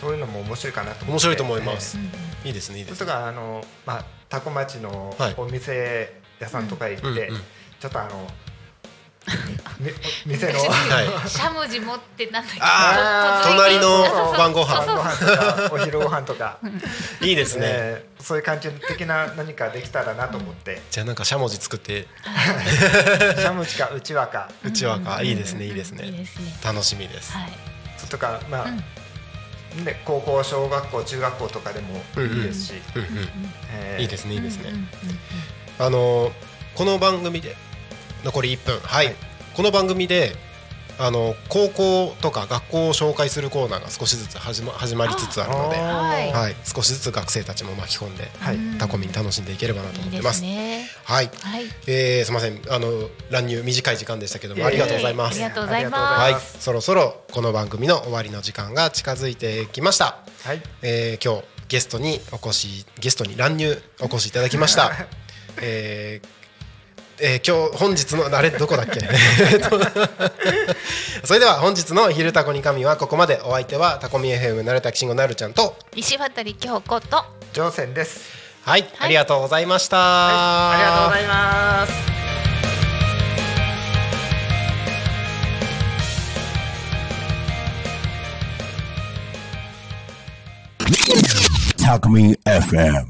[0.01, 1.11] そういうのも面白いかなと思って。
[1.11, 1.95] 面白いと思います。
[2.43, 5.35] いいですねいいですそれねとかあの、まあ、タコ町のはい。
[5.37, 7.41] お店屋さんとか行って、うんうん
[7.79, 8.27] ちょっとあのみ
[10.25, 10.59] 店の。
[10.59, 11.29] はい。
[11.29, 12.53] しゃもじ持ってなんだっ
[13.43, 13.49] け？
[13.49, 14.37] 隣のそうそうそう。
[14.37, 16.57] 晩ご飯お昼ご飯とか、
[17.21, 17.65] いいですね。
[17.67, 22.07] えーそういう感じ的な何かできたらなと思って、じゃあなんかしゃもじ作って。
[22.23, 24.47] シャムチかうちわか。
[24.63, 25.23] うちわか。
[25.23, 26.53] いいですねいいですいいねですね。
[26.63, 27.33] 楽しみです。
[27.33, 27.51] はい。
[28.09, 29.85] とかまあ、うん。
[29.85, 33.29] で高校小学校中学校とかでもいいですし、うんうん。
[33.71, 34.01] えー。
[34.03, 34.69] いいですねいいですね。
[34.69, 34.87] うんうんうん
[35.79, 36.31] あの
[36.75, 37.55] この番組で
[38.23, 38.79] 残り1分。
[38.79, 39.15] はい。
[39.53, 40.35] この番組で
[40.97, 46.31] あの高校とか学校を紹介するコーナーが少しずつ始ま始まりつつあるので、はい。
[46.31, 48.55] はい、少しずつ学生たちも巻き込んで、はい。
[48.55, 48.77] うん。
[48.77, 50.39] タコミン楽しんでいければなと思ってます。
[50.39, 50.43] す。
[50.43, 50.87] ね。
[51.03, 51.65] はい、はい。
[51.87, 52.61] えー、すみません。
[52.69, 56.21] あの乱入短い時間でしたけどもありがとうございます、ありがとうございます。
[56.21, 56.41] はい。
[56.59, 60.61] そろそろこの番組の終わりの時間が近づいてきました、はい。
[60.83, 64.91] えー、今日ゲストにお越しゲストに乱入お越しいただきました。
[65.61, 66.40] えー
[67.21, 68.99] えー今日本日のあれどこだっけ？
[69.53, 69.79] えっと
[71.23, 73.39] それでは本日の「昼タコに神」はここまで。
[73.43, 75.75] お相手はタコミ FM なるたきしんごなるちゃんと。
[75.95, 77.23] 石渡京子と。
[77.53, 78.21] 乗船です。
[78.63, 82.11] はい、ありがとうございました、ありがとうございます
[91.77, 93.05] Talk Me FM.